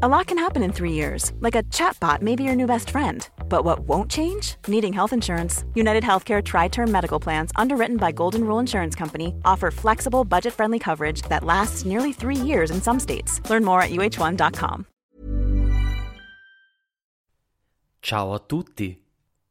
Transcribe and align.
A 0.00 0.08
lot 0.08 0.26
can 0.26 0.38
happen 0.38 0.62
in 0.62 0.72
three 0.72 0.92
years, 0.92 1.32
like 1.40 1.54
a 1.54 1.62
chatbot 1.64 2.22
may 2.22 2.34
be 2.34 2.44
your 2.44 2.56
new 2.56 2.66
best 2.66 2.88
friend. 2.90 3.28
But 3.48 3.64
what 3.64 3.80
won't 3.80 4.10
change? 4.10 4.56
Needing 4.66 4.92
health 4.92 5.12
insurance. 5.12 5.64
United 5.74 6.02
Healthcare 6.02 6.42
TriTerm 6.42 6.88
Medical 6.88 7.20
Plans, 7.20 7.52
underwritten 7.56 7.98
by 7.98 8.10
Golden 8.10 8.44
Rule 8.44 8.58
Insurance 8.58 8.94
Company, 8.96 9.34
offer 9.44 9.70
flexible, 9.70 10.24
budget 10.24 10.54
friendly 10.54 10.78
coverage 10.78 11.20
that 11.28 11.44
lasts 11.44 11.84
nearly 11.84 12.12
three 12.12 12.36
years 12.36 12.70
in 12.70 12.80
some 12.80 12.98
states. 12.98 13.38
Learn 13.50 13.64
more 13.64 13.82
at 13.82 13.90
uh1.com. 13.90 14.86
Ciao 18.00 18.32
a 18.32 18.40
tutti. 18.40 18.98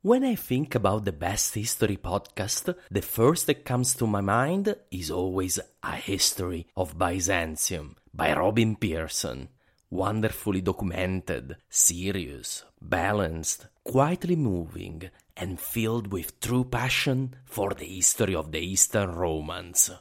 When 0.01 0.23
I 0.23 0.33
think 0.35 0.73
about 0.73 1.05
the 1.05 1.11
best 1.13 1.53
history 1.53 1.97
podcast, 1.97 2.73
the 2.89 3.01
first 3.03 3.45
that 3.45 3.63
comes 3.63 3.93
to 3.93 4.07
my 4.07 4.21
mind 4.21 4.75
is 4.89 5.11
always 5.11 5.59
A 5.83 5.95
History 5.95 6.65
of 6.75 6.97
Byzantium 6.97 7.95
by 8.11 8.33
Robin 8.33 8.75
Pierson. 8.75 9.49
Wonderfully 9.91 10.61
documented, 10.61 11.57
serious, 11.69 12.63
balanced, 12.81 13.67
quietly 13.83 14.37
moving, 14.37 15.11
and 15.35 15.59
filled 15.59 16.13
with 16.13 16.39
true 16.39 16.63
passion 16.63 17.35
for 17.43 17.73
the 17.73 17.83
history 17.85 18.33
of 18.33 18.53
the 18.53 18.59
Eastern 18.59 19.11
Romans. 19.11 19.91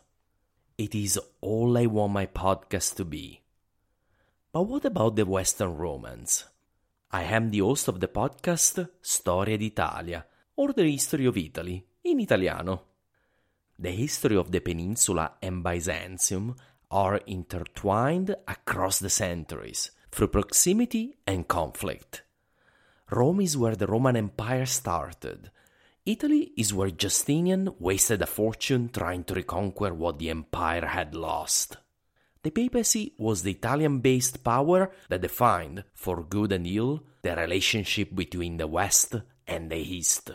It 0.79 0.95
is 0.95 1.19
all 1.41 1.77
I 1.77 1.87
want 1.87 2.13
my 2.13 2.27
podcast 2.27 2.95
to 2.97 3.05
be. 3.05 3.43
But 4.53 4.63
what 4.63 4.85
about 4.85 5.17
the 5.17 5.27
Western 5.27 5.75
Romans? 5.77 6.45
I 7.11 7.25
am 7.25 7.51
the 7.51 7.59
host 7.59 7.89
of 7.89 7.99
the 7.99 8.07
podcast 8.07 8.89
Storia 9.03 9.59
d'Italia, 9.59 10.25
or 10.55 10.73
the 10.73 10.89
history 10.89 11.27
of 11.27 11.37
Italy, 11.37 11.85
in 12.05 12.21
Italiano. 12.21 12.85
The 13.77 13.91
history 13.91 14.37
of 14.37 14.53
the 14.53 14.61
peninsula 14.61 15.33
and 15.43 15.65
Byzantium 15.65 16.55
are 16.91 17.21
intertwined 17.27 18.35
across 18.49 18.99
the 18.99 19.11
centuries 19.11 19.91
through 20.11 20.29
proximity 20.29 21.17
and 21.27 21.47
conflict. 21.47 22.23
Rome 23.11 23.41
is 23.41 23.57
where 23.57 23.77
the 23.77 23.87
Roman 23.87 24.17
Empire 24.17 24.67
started. 24.67 25.51
Italy 26.07 26.53
is 26.57 26.75
where 26.75 26.91
Justinian 26.91 27.75
wasted 27.79 28.23
a 28.23 28.27
fortune 28.27 28.89
trying 28.89 29.25
to 29.25 29.35
reconquer 29.35 29.93
what 29.93 30.19
the 30.19 30.31
empire 30.31 30.87
had 30.87 31.15
lost. 31.15 31.77
The 32.43 32.51
papacy 32.51 33.13
was 33.19 33.43
the 33.43 33.53
Italian 33.53 34.01
based 34.01 34.43
power 34.43 34.91
that 35.09 35.21
defined, 35.21 35.85
for 35.93 36.23
good 36.23 36.53
and 36.53 36.67
ill, 36.67 37.03
the 37.23 37.37
relationship 37.37 38.15
between 38.15 38.57
the 38.57 38.67
West 38.67 39.15
and 39.47 39.71
the 39.71 39.77
East. 39.77 40.31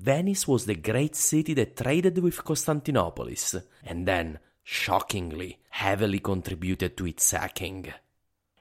Venice 0.00 0.48
was 0.48 0.66
the 0.66 0.74
great 0.74 1.14
city 1.14 1.54
that 1.54 1.76
traded 1.76 2.18
with 2.18 2.42
Constantinopolis 2.42 3.62
and 3.84 4.08
then, 4.08 4.40
shockingly, 4.64 5.58
heavily 5.70 6.18
contributed 6.18 6.96
to 6.96 7.06
its 7.06 7.24
sacking. 7.24 7.92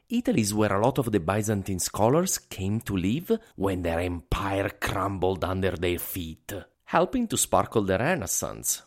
Italy 0.09 0.41
is 0.41 0.53
where 0.53 0.73
a 0.73 0.83
lot 0.83 0.97
of 0.97 1.11
the 1.11 1.19
Byzantine 1.19 1.79
scholars 1.79 2.37
came 2.37 2.81
to 2.81 2.97
live 2.97 3.31
when 3.55 3.81
their 3.81 3.99
empire 3.99 4.69
crumbled 4.69 5.43
under 5.43 5.71
their 5.71 5.99
feet, 5.99 6.51
helping 6.85 7.27
to 7.27 7.37
sparkle 7.37 7.83
the 7.83 7.97
Renaissance. 7.97 8.81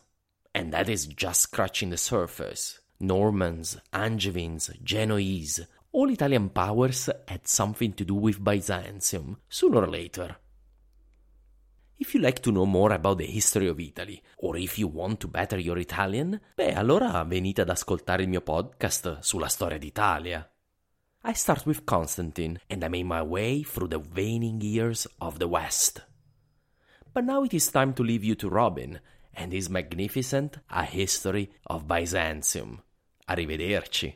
And 0.53 0.71
that 0.71 0.87
is 0.87 1.07
just 1.07 1.41
scratching 1.41 1.89
the 1.89 1.97
surface. 1.97 2.79
Normans, 2.99 3.77
Angevins, 3.91 4.69
Genoese, 4.83 5.61
all 5.91 6.09
Italian 6.09 6.49
powers 6.49 7.09
had 7.27 7.47
something 7.47 7.93
to 7.93 8.05
do 8.05 8.15
with 8.15 8.43
Byzantium, 8.43 9.37
sooner 9.49 9.81
or 9.81 9.87
later. 9.87 10.35
If 11.97 12.13
you 12.13 12.19
like 12.19 12.41
to 12.41 12.51
know 12.51 12.65
more 12.65 12.91
about 12.93 13.17
the 13.19 13.25
history 13.25 13.67
of 13.67 13.79
Italy, 13.79 14.21
or 14.37 14.57
if 14.57 14.77
you 14.77 14.87
want 14.87 15.19
to 15.21 15.29
better 15.29 15.57
your 15.57 15.77
Italian, 15.79 16.39
beh, 16.53 16.73
allora 16.73 17.23
venite 17.23 17.61
ad 17.61 17.69
ascoltare 17.69 18.23
il 18.23 18.29
mio 18.29 18.41
podcast 18.41 19.19
sulla 19.19 19.47
storia 19.47 19.77
d'Italia. 19.77 20.49
I 21.23 21.33
start 21.33 21.65
with 21.65 21.85
Constantine, 21.85 22.59
and 22.67 22.83
I 22.83 22.89
made 22.89 23.05
my 23.05 23.21
way 23.21 23.63
through 23.63 23.87
the 23.87 24.01
waning 24.13 24.61
years 24.61 25.07
of 25.19 25.37
the 25.37 25.47
West. 25.47 26.05
But 27.13 27.23
now 27.23 27.43
it 27.43 27.53
is 27.53 27.71
time 27.71 27.93
to 27.93 28.03
leave 28.03 28.25
you 28.25 28.35
to 28.35 28.49
Robin 28.49 28.99
and 29.33 29.53
his 29.53 29.69
magnificent 29.69 30.59
A 30.69 30.83
History 30.83 31.49
of 31.63 31.87
Byzantium. 31.87 32.81
Arrivederci. 33.27 34.13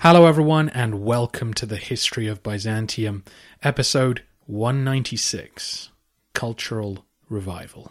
Hello, 0.00 0.26
everyone, 0.26 0.68
and 0.68 1.02
welcome 1.02 1.52
to 1.54 1.66
the 1.66 1.76
History 1.76 2.28
of 2.28 2.42
Byzantium, 2.42 3.24
episode 3.62 4.22
196 4.46 5.90
Cultural 6.32 7.04
Revival. 7.28 7.90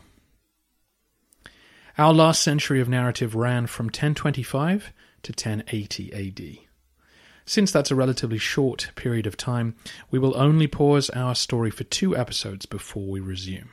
Our 1.97 2.13
last 2.13 2.41
century 2.41 2.79
of 2.79 2.87
narrative 2.87 3.35
ran 3.35 3.67
from 3.67 3.87
1025 3.87 4.93
to 5.23 5.31
1080 5.31 6.13
AD. 6.13 6.57
Since 7.45 7.71
that's 7.71 7.91
a 7.91 7.95
relatively 7.95 8.37
short 8.37 8.91
period 8.95 9.27
of 9.27 9.37
time, 9.37 9.75
we 10.09 10.17
will 10.17 10.37
only 10.37 10.67
pause 10.67 11.09
our 11.09 11.35
story 11.35 11.69
for 11.69 11.83
two 11.83 12.15
episodes 12.15 12.65
before 12.65 13.07
we 13.07 13.19
resume. 13.19 13.71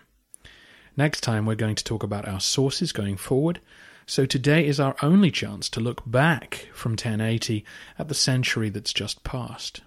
Next 0.97 1.21
time, 1.21 1.47
we're 1.47 1.55
going 1.55 1.77
to 1.77 1.85
talk 1.85 2.03
about 2.03 2.29
our 2.29 2.41
sources 2.41 2.93
going 2.93 3.17
forward 3.17 3.61
so 4.07 4.27
today 4.27 4.67
is 4.67 4.81
our 4.81 4.97
only 5.03 5.31
chance 5.31 5.69
to 5.71 5.81
look 5.81 6.03
back 6.07 6.69
from 6.73 6.93
1080 6.93 7.65
at 7.99 8.09
the 8.09 8.15
century 8.15 8.69
that's 8.69 8.93
just 8.93 9.25
passed. 9.25 9.83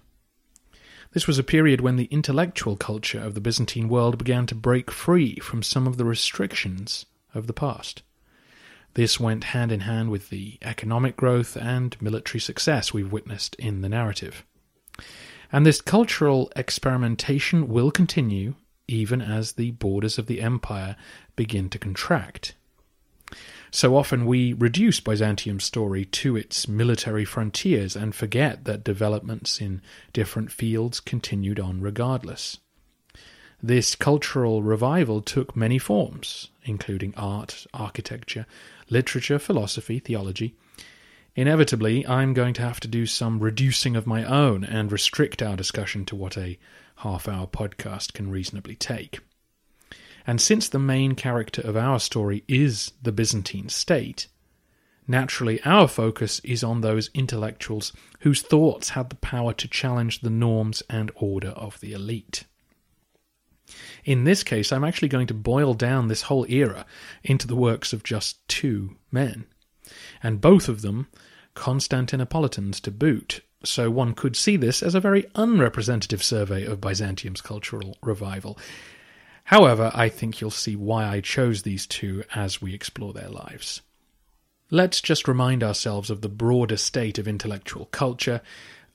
This 1.12 1.26
was 1.26 1.38
a 1.38 1.44
period 1.44 1.80
when 1.80 1.96
the 1.96 2.08
intellectual 2.10 2.76
culture 2.76 3.20
of 3.20 3.34
the 3.34 3.40
Byzantine 3.40 3.88
world 3.88 4.18
began 4.18 4.46
to 4.46 4.54
break 4.54 4.90
free 4.90 5.36
from 5.36 5.62
some 5.62 5.86
of 5.86 5.96
the 5.96 6.04
restrictions 6.04 7.06
of 7.34 7.46
the 7.46 7.52
past. 7.52 8.02
This 8.94 9.20
went 9.20 9.44
hand 9.44 9.72
in 9.72 9.80
hand 9.80 10.10
with 10.10 10.30
the 10.30 10.58
economic 10.62 11.16
growth 11.16 11.56
and 11.56 12.00
military 12.00 12.40
success 12.40 12.92
we've 12.92 13.12
witnessed 13.12 13.54
in 13.56 13.82
the 13.82 13.88
narrative. 13.88 14.44
And 15.52 15.64
this 15.64 15.80
cultural 15.80 16.50
experimentation 16.56 17.68
will 17.68 17.90
continue 17.90 18.54
even 18.88 19.20
as 19.20 19.52
the 19.52 19.72
borders 19.72 20.18
of 20.18 20.26
the 20.26 20.40
empire 20.40 20.96
begin 21.34 21.68
to 21.70 21.78
contract. 21.78 22.54
So 23.70 23.96
often 23.96 24.26
we 24.26 24.52
reduce 24.52 25.00
Byzantium's 25.00 25.64
story 25.64 26.04
to 26.06 26.36
its 26.36 26.68
military 26.68 27.24
frontiers 27.24 27.96
and 27.96 28.14
forget 28.14 28.64
that 28.64 28.84
developments 28.84 29.60
in 29.60 29.82
different 30.12 30.52
fields 30.52 31.00
continued 31.00 31.58
on 31.60 31.80
regardless. 31.80 32.58
This 33.62 33.96
cultural 33.96 34.62
revival 34.62 35.22
took 35.22 35.56
many 35.56 35.78
forms, 35.78 36.50
including 36.64 37.14
art, 37.16 37.66
architecture, 37.72 38.46
literature, 38.90 39.38
philosophy, 39.38 39.98
theology. 39.98 40.54
Inevitably, 41.34 42.06
I'm 42.06 42.34
going 42.34 42.54
to 42.54 42.62
have 42.62 42.80
to 42.80 42.88
do 42.88 43.06
some 43.06 43.40
reducing 43.40 43.96
of 43.96 44.06
my 44.06 44.24
own 44.24 44.64
and 44.64 44.92
restrict 44.92 45.42
our 45.42 45.56
discussion 45.56 46.04
to 46.06 46.16
what 46.16 46.36
a 46.38 46.58
half 46.96 47.28
hour 47.28 47.46
podcast 47.46 48.12
can 48.12 48.30
reasonably 48.30 48.76
take. 48.76 49.20
And 50.26 50.40
since 50.40 50.68
the 50.68 50.78
main 50.78 51.14
character 51.14 51.62
of 51.62 51.76
our 51.76 52.00
story 52.00 52.42
is 52.48 52.92
the 53.00 53.12
Byzantine 53.12 53.68
state, 53.68 54.26
naturally 55.06 55.62
our 55.62 55.86
focus 55.86 56.40
is 56.40 56.64
on 56.64 56.80
those 56.80 57.10
intellectuals 57.14 57.92
whose 58.20 58.42
thoughts 58.42 58.90
had 58.90 59.10
the 59.10 59.16
power 59.16 59.52
to 59.52 59.68
challenge 59.68 60.20
the 60.20 60.30
norms 60.30 60.82
and 60.90 61.12
order 61.14 61.50
of 61.50 61.78
the 61.80 61.92
elite. 61.92 62.44
In 64.04 64.24
this 64.24 64.42
case, 64.42 64.72
I'm 64.72 64.84
actually 64.84 65.08
going 65.08 65.26
to 65.28 65.34
boil 65.34 65.74
down 65.74 66.08
this 66.08 66.22
whole 66.22 66.46
era 66.48 66.86
into 67.22 67.46
the 67.46 67.56
works 67.56 67.92
of 67.92 68.02
just 68.02 68.46
two 68.48 68.96
men, 69.12 69.44
and 70.22 70.40
both 70.40 70.68
of 70.68 70.82
them 70.82 71.08
Constantinopolitans 71.54 72.80
to 72.82 72.90
boot, 72.90 73.40
so 73.64 73.90
one 73.90 74.12
could 74.12 74.36
see 74.36 74.56
this 74.56 74.82
as 74.82 74.94
a 74.94 75.00
very 75.00 75.26
unrepresentative 75.34 76.22
survey 76.22 76.64
of 76.64 76.80
Byzantium's 76.80 77.40
cultural 77.40 77.96
revival, 78.02 78.58
However, 79.46 79.92
I 79.94 80.08
think 80.08 80.40
you'll 80.40 80.50
see 80.50 80.74
why 80.74 81.06
I 81.06 81.20
chose 81.20 81.62
these 81.62 81.86
two 81.86 82.24
as 82.34 82.60
we 82.60 82.74
explore 82.74 83.12
their 83.12 83.28
lives. 83.28 83.80
Let's 84.72 85.00
just 85.00 85.28
remind 85.28 85.62
ourselves 85.62 86.10
of 86.10 86.20
the 86.20 86.28
broader 86.28 86.76
state 86.76 87.16
of 87.16 87.28
intellectual 87.28 87.86
culture, 87.86 88.40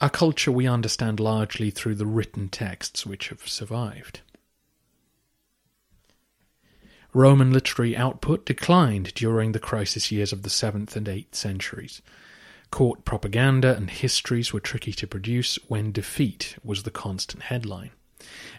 a 0.02 0.10
culture 0.10 0.52
we 0.52 0.68
understand 0.68 1.22
largely 1.22 1.72
through 1.72 1.96
the 1.96 2.06
written 2.06 2.50
texts 2.50 3.06
which 3.06 3.30
have 3.30 3.48
survived. 3.48 4.20
Roman 7.14 7.54
literary 7.54 7.96
output 7.96 8.46
declined 8.46 9.14
during 9.14 9.54
the 9.54 9.60
crisis 9.60 10.12
years 10.12 10.34
of 10.34 10.44
the 10.44 10.50
7th 10.50 10.98
and 10.98 11.08
8th 11.08 11.34
centuries. 11.34 12.02
Court 12.72 13.06
propaganda 13.06 13.74
and 13.74 13.90
histories 13.90 14.52
were 14.52 14.60
tricky 14.60 14.92
to 14.92 15.08
produce 15.08 15.56
when 15.70 15.94
defeat 15.94 16.58
was 16.62 16.84
the 16.84 16.92
constant 16.92 17.44
headline. 17.44 17.92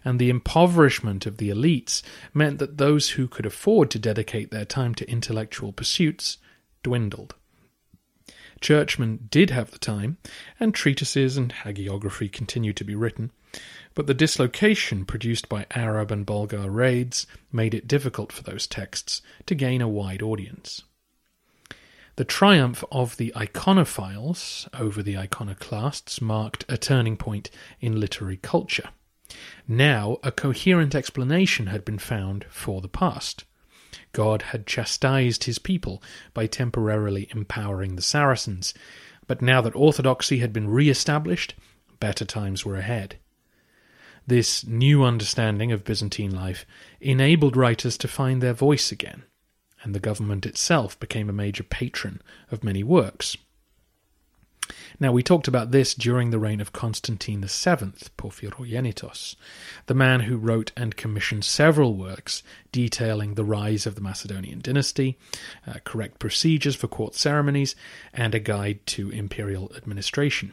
And 0.05 0.19
the 0.19 0.31
impoverishment 0.31 1.27
of 1.27 1.37
the 1.37 1.51
elites 1.51 2.03
meant 2.35 2.59
that 2.59 2.79
those 2.79 3.11
who 3.11 3.29
could 3.29 3.47
afford 3.47 3.91
to 3.91 3.99
dedicate 3.99 4.51
their 4.51 4.65
time 4.65 4.95
to 4.97 5.11
intellectual 5.11 5.73
pursuits 5.73 6.39
dwindled. 6.83 7.35
Churchmen 8.61 9.29
did 9.31 9.51
have 9.51 9.73
the 9.73 9.79
time, 9.79 10.19
and 10.61 10.73
treatises 10.73 11.37
and 11.37 11.53
hagiography 11.53 12.31
continued 12.31 12.77
to 12.77 12.85
be 12.85 12.95
written, 12.95 13.33
but 13.95 14.07
the 14.07 14.15
dislocation 14.15 15.05
produced 15.05 15.49
by 15.49 15.67
Arab 15.73 16.11
and 16.11 16.25
Bulgar 16.25 16.71
raids 16.71 17.27
made 17.51 17.75
it 17.75 17.89
difficult 17.89 18.33
for 18.33 18.43
those 18.43 18.67
texts 18.67 19.21
to 19.47 19.55
gain 19.55 19.83
a 19.83 19.89
wide 19.89 20.23
audience. 20.23 20.83
The 22.17 22.25
triumph 22.25 22.85
of 22.93 23.17
the 23.17 23.33
iconophiles 23.35 24.69
over 24.79 25.03
the 25.03 25.17
iconoclasts 25.17 26.21
marked 26.21 26.65
a 26.69 26.77
turning 26.77 27.17
point 27.17 27.51
in 27.81 27.99
literary 27.99 28.37
culture. 28.37 28.91
Now 29.69 30.19
a 30.23 30.33
coherent 30.33 30.95
explanation 30.95 31.67
had 31.67 31.85
been 31.85 31.99
found 31.99 32.45
for 32.51 32.81
the 32.81 32.89
past. 32.89 33.45
God 34.13 34.43
had 34.43 34.67
chastised 34.67 35.45
his 35.45 35.59
people 35.59 36.03
by 36.35 36.47
temporarily 36.47 37.29
empowering 37.31 37.97
the 37.97 38.03
Saracens, 38.03 38.75
but 39.27 39.41
now 39.41 39.61
that 39.63 39.77
orthodoxy 39.77 40.39
had 40.39 40.53
been 40.53 40.69
re 40.69 40.89
established, 40.89 41.55
better 42.01 42.25
times 42.25 42.65
were 42.65 42.77
ahead. 42.77 43.17
This 44.27 44.67
new 44.67 45.03
understanding 45.03 45.73
of 45.73 45.85
Byzantine 45.85 46.35
life 46.35 46.65
enabled 47.01 47.57
writers 47.57 47.97
to 47.99 48.09
find 48.09 48.43
their 48.43 48.53
voice 48.53 48.93
again, 48.93 49.25
and 49.83 49.95
the 49.95 50.01
government 50.01 50.47
itself 50.47 50.99
became 51.01 51.29
a 51.29 51.33
major 51.33 51.65
patron 51.65 52.21
of 52.51 52.63
many 52.63 52.83
works. 52.83 53.37
Now, 55.03 55.11
we 55.11 55.25
talked 55.25 55.49
about 55.49 55.73
this 55.73 55.95
during 55.95 56.31
the 56.31 56.39
reign 56.39 56.61
of 56.61 56.73
Constantine 56.73 57.41
VII, 57.41 57.93
Porphyrogenitos, 58.17 59.35
the 59.87 59.95
man 59.95 60.21
who 60.21 60.37
wrote 60.37 60.71
and 60.77 60.95
commissioned 60.95 61.45
several 61.45 61.97
works 61.97 62.45
detailing 62.71 63.35
the 63.35 63.45
rise 63.45 63.85
of 63.85 63.97
the 63.97 64.01
Macedonian 64.01 64.61
dynasty, 64.61 65.19
uh, 65.67 65.81
correct 65.83 66.21
procedures 66.21 66.77
for 66.77 66.87
court 66.87 67.17
ceremonies, 67.17 67.75
and 68.15 68.33
a 68.33 68.39
guide 68.39 68.87
to 68.87 69.11
imperial 69.11 69.73
administration. 69.77 70.53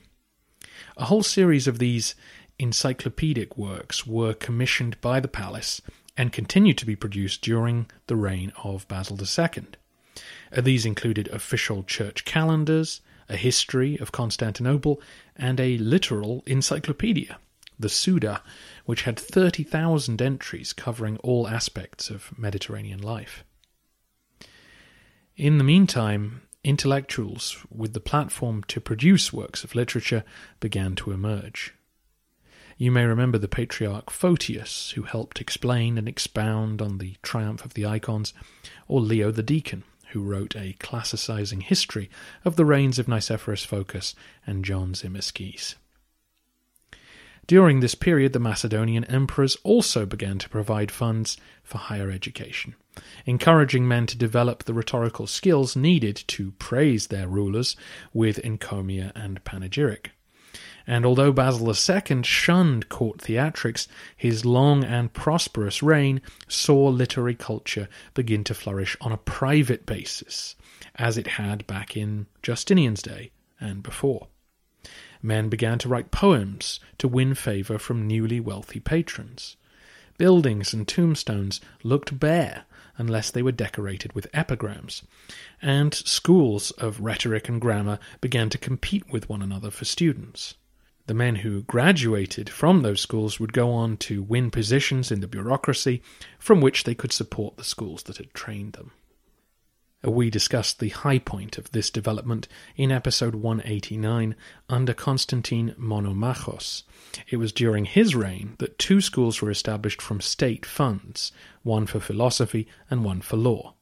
A 0.98 1.06
whole 1.06 1.22
series 1.22 1.68
of 1.68 1.78
these 1.78 2.16
encyclopedic 2.58 3.56
works 3.56 4.08
were 4.08 4.34
commissioned 4.34 5.00
by 5.00 5.20
the 5.20 5.28
palace 5.28 5.80
and 6.18 6.34
continued 6.34 6.80
to 6.80 6.88
be 6.88 6.96
produced 6.96 7.44
during 7.44 7.86
the 8.08 8.16
reign 8.16 8.52
of 8.64 8.88
Basil 8.88 9.16
II. 9.16 9.68
Uh, 10.52 10.62
these 10.62 10.88
included 10.88 11.28
official 11.28 11.84
church 11.84 12.26
calendars, 12.26 13.02
a 13.30 13.38
history 13.38 13.98
of 14.00 14.12
Constantinople, 14.12 15.02
and 15.36 15.60
a 15.60 15.78
literal 15.78 16.44
encyclopedia, 16.46 17.40
the 17.80 17.90
Suda, 17.90 18.42
which 18.86 19.04
had 19.04 19.20
30,000 19.20 20.22
entries 20.22 20.74
covering 20.74 21.18
all 21.18 21.48
aspects 21.48 22.10
of 22.10 22.38
Mediterranean 22.38 23.02
life. 23.02 23.44
In 25.38 25.58
the 25.58 25.64
meantime, 25.64 26.42
intellectuals 26.64 27.66
with 27.70 27.94
the 27.94 28.02
platform 28.02 28.64
to 28.68 28.82
produce 28.82 29.32
works 29.32 29.64
of 29.64 29.76
literature 29.76 30.26
began 30.60 30.96
to 30.96 31.12
emerge. 31.12 31.74
You 32.78 32.92
may 32.92 33.06
remember 33.06 33.38
the 33.38 33.48
patriarch 33.48 34.10
Photius, 34.10 34.92
who 34.92 35.04
helped 35.04 35.42
explain 35.42 35.98
and 35.98 36.08
expound 36.08 36.82
on 36.82 36.98
the 36.98 37.16
triumph 37.22 37.66
of 37.66 37.74
the 37.74 37.86
icons, 37.86 38.34
or 38.88 39.02
Leo 39.02 39.32
the 39.32 39.44
Deacon, 39.44 39.84
who 40.10 40.22
wrote 40.22 40.56
a 40.56 40.76
classicizing 40.80 41.64
history 41.64 42.10
of 42.44 42.56
the 42.56 42.66
reigns 42.66 43.00
of 43.00 43.08
Nicephorus 43.08 43.66
Phocas 43.66 44.16
and 44.46 44.66
John 44.66 44.94
Tzimiskes. 44.94 45.76
During 47.48 47.80
this 47.80 47.96
period, 47.96 48.34
the 48.34 48.40
Macedonian 48.40 49.06
emperors 49.06 49.58
also 49.64 50.06
began 50.06 50.38
to 50.38 50.50
provide 50.50 50.92
funds 50.92 51.38
for 51.64 51.80
higher 51.80 52.12
education, 52.12 52.76
encouraging 53.26 53.88
men 53.88 54.06
to 54.06 54.18
develop 54.18 54.66
the 54.66 54.74
rhetorical 54.74 55.26
skills 55.26 55.76
needed 55.76 56.16
to 56.28 56.52
praise 56.60 57.08
their 57.08 57.28
rulers 57.28 57.76
with 58.14 58.38
encomia 58.44 59.12
and 59.16 59.44
panegyric 59.44 60.12
and 60.90 61.06
although 61.06 61.32
Basil 61.32 61.68
II 61.68 62.24
shunned 62.24 62.90
court 62.90 63.20
theatrics, 63.20 63.88
his 64.18 64.44
long 64.44 64.84
and 64.84 65.14
prosperous 65.14 65.84
reign 65.84 66.20
saw 66.48 66.88
literary 66.88 67.36
culture 67.36 67.88
begin 68.16 68.44
to 68.46 68.56
flourish 68.56 68.98
on 69.00 69.12
a 69.12 69.18
private 69.18 69.86
basis, 69.86 70.56
as 70.96 71.16
it 71.16 71.28
had 71.28 71.68
back 71.68 71.96
in 71.96 72.26
Justinian's 72.42 73.04
day 73.04 73.30
and 73.60 73.84
before. 73.84 74.30
Men 75.22 75.48
began 75.48 75.78
to 75.78 75.88
write 75.88 76.10
poems 76.10 76.80
to 76.98 77.08
win 77.08 77.36
favour 77.36 77.78
from 77.78 78.08
newly 78.08 78.40
wealthy 78.40 78.80
patrons. 78.80 79.58
Buildings 80.18 80.74
and 80.74 80.88
tombstones 80.88 81.62
looked 81.84 82.20
bare 82.20 82.64
unless 82.98 83.30
they 83.30 83.44
were 83.44 83.52
decorated 83.52 84.14
with 84.14 84.26
epigrams, 84.34 85.04
and 85.62 85.94
schools 85.94 86.72
of 86.72 87.00
rhetoric 87.00 87.48
and 87.48 87.62
grammar 87.62 88.00
began 88.22 88.50
to 88.50 88.58
compete 88.58 89.08
with 89.12 89.30
one 89.30 89.44
another 89.44 89.70
for 89.70 89.86
students. 89.86 90.56
The 91.10 91.16
men 91.16 91.38
who 91.38 91.64
graduated 91.64 92.52
from 92.52 92.84
those 92.84 93.02
schools 93.02 93.40
would 93.40 93.52
go 93.52 93.72
on 93.72 93.98
to 93.98 94.22
win 94.22 94.52
positions 94.52 95.12
in 95.12 95.22
the 95.22 95.28
bureaucracy 95.28 96.04
from 96.38 96.62
which 96.62 96.84
they 96.84 96.94
could 96.94 97.12
support 97.12 97.58
the 97.58 97.64
schools 97.64 98.04
that 98.04 98.18
had 98.18 98.32
trained 98.36 98.74
them. 98.74 98.92
Uh, 100.06 100.12
we 100.12 100.30
discussed 100.30 100.78
the 100.78 100.90
high 100.90 101.18
point 101.18 101.58
of 101.58 101.72
this 101.72 101.90
development 101.90 102.48
in 102.76 102.92
episode 102.92 103.34
189 103.34 104.36
under 104.70 104.94
Constantine 104.94 105.74
Monomachos. 105.80 106.84
It 107.28 107.38
was 107.38 107.52
during 107.54 107.86
his 107.86 108.14
reign 108.14 108.54
that 108.60 108.78
two 108.78 109.02
schools 109.02 109.42
were 109.42 109.50
established 109.50 110.04
from 110.04 110.22
state 110.22 110.64
funds, 110.64 111.32
one 111.64 111.88
for 111.88 112.00
philosophy 112.00 112.68
and 112.88 113.04
one 113.04 113.22
for 113.22 113.38
law. 113.38 113.74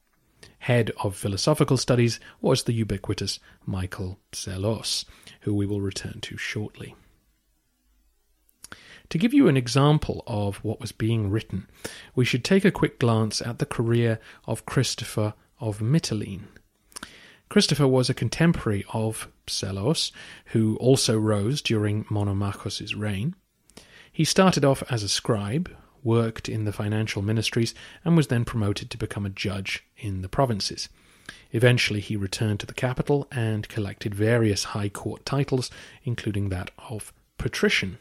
Head 0.59 0.91
of 1.03 1.18
philosophical 1.18 1.75
studies 1.75 2.21
was 2.39 2.63
the 2.63 2.73
ubiquitous 2.73 3.41
Michael 3.65 4.18
Psellos, 4.31 5.03
who 5.41 5.53
we 5.53 5.65
will 5.65 5.81
return 5.81 6.21
to 6.21 6.38
shortly. 6.38 6.95
To 9.09 9.18
give 9.18 9.33
you 9.33 9.48
an 9.48 9.56
example 9.56 10.24
of 10.27 10.57
what 10.57 10.81
was 10.81 10.92
being 10.92 11.30
written, 11.30 11.68
we 12.13 12.25
should 12.25 12.44
take 12.44 12.65
a 12.65 12.71
quick 12.71 13.00
glance 13.00 13.42
at 13.42 13.59
the 13.59 13.65
career 13.65 14.19
of 14.45 14.65
Christopher 14.65 15.33
of 15.59 15.80
Mytilene. 15.80 16.48
Christopher 17.50 17.87
was 17.87 18.09
a 18.09 18.14
contemporary 18.14 18.83
of 18.94 19.30
Psellos, 19.47 20.11
who 20.47 20.76
also 20.78 21.18
rose 21.18 21.61
during 21.61 22.04
Monomachos' 22.06 22.99
reign. 22.99 23.35
He 24.11 24.26
started 24.26 24.66
off 24.66 24.83
as 24.90 25.04
a 25.04 25.09
scribe, 25.09 25.71
worked 26.04 26.49
in 26.49 26.66
the 26.66 26.73
financial 26.73 27.21
ministries, 27.21 27.73
and 28.04 28.18
was 28.18 28.28
then 28.28 28.44
promoted 28.44 28.90
to 28.92 28.97
become 28.97 29.26
a 29.26 29.30
judge 29.30 29.85
in 29.95 30.21
the 30.21 30.30
provinces. 30.30 30.90
Eventually, 31.52 32.02
he 32.02 32.18
returned 32.18 32.59
to 32.59 32.66
the 32.66 32.73
capital 32.73 33.28
and 33.31 33.69
collected 33.69 34.14
various 34.14 34.66
high 34.66 34.90
court 34.90 35.26
titles, 35.26 35.71
including 36.04 36.49
that 36.49 36.71
of 36.90 37.14
patrician. 37.37 37.99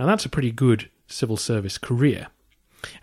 Now, 0.00 0.06
that's 0.06 0.24
a 0.24 0.30
pretty 0.30 0.50
good 0.50 0.88
civil 1.06 1.36
service 1.36 1.76
career. 1.76 2.28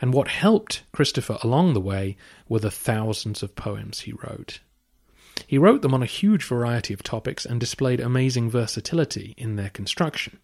And 0.01 0.16
what 0.16 0.30
helped 0.30 0.82
Christopher 0.92 1.38
along 1.44 1.75
the 1.75 1.80
way 1.80 2.18
were 2.50 2.58
the 2.58 2.72
thousands 2.72 3.44
of 3.44 3.56
poems 3.56 4.00
he 4.00 4.13
wrote. 4.13 4.62
He 5.46 5.60
wrote 5.60 5.84
them 5.84 5.94
on 5.94 6.01
a 6.01 6.08
huge 6.08 6.44
variety 6.44 6.96
of 6.96 7.04
topics 7.04 7.46
and 7.46 7.60
displayed 7.60 8.00
amazing 8.00 8.50
versatility 8.50 9.36
in 9.38 9.58
their 9.58 9.70
construction. 9.70 10.39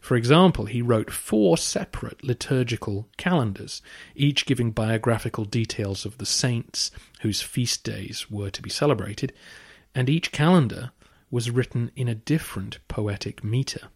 For 0.00 0.16
example, 0.16 0.64
he 0.64 0.80
wrote 0.80 1.10
four 1.10 1.58
separate 1.58 2.24
liturgical 2.24 3.10
calendars, 3.18 3.82
each 4.14 4.46
giving 4.46 4.70
biographical 4.70 5.44
details 5.44 6.06
of 6.06 6.16
the 6.16 6.24
saints 6.24 6.92
whose 7.20 7.42
feast 7.42 7.84
days 7.84 8.30
were 8.30 8.48
to 8.48 8.62
be 8.62 8.70
celebrated, 8.70 9.34
and 9.94 10.08
each 10.08 10.32
calendar 10.32 10.92
was 11.30 11.50
written 11.50 11.90
in 11.94 12.08
a 12.08 12.14
different 12.14 12.78
poetic 12.88 13.44
metre. 13.44 13.90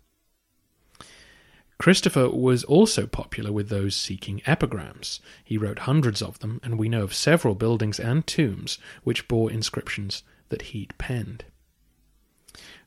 Christopher 1.79 2.29
was 2.29 2.65
also 2.65 3.07
popular 3.07 3.53
with 3.53 3.69
those 3.69 3.95
seeking 3.95 4.43
epigrams. 4.47 5.21
He 5.45 5.57
wrote 5.57 5.81
hundreds 5.81 6.21
of 6.21 6.41
them, 6.41 6.61
and 6.65 6.77
we 6.77 6.89
know 6.89 7.05
of 7.05 7.15
several 7.15 7.55
buildings 7.55 8.01
and 8.01 8.27
tombs 8.27 8.79
which 9.05 9.29
bore 9.29 9.51
inscriptions 9.51 10.25
that 10.49 10.63
he'd 10.63 10.99
penned. 10.99 11.45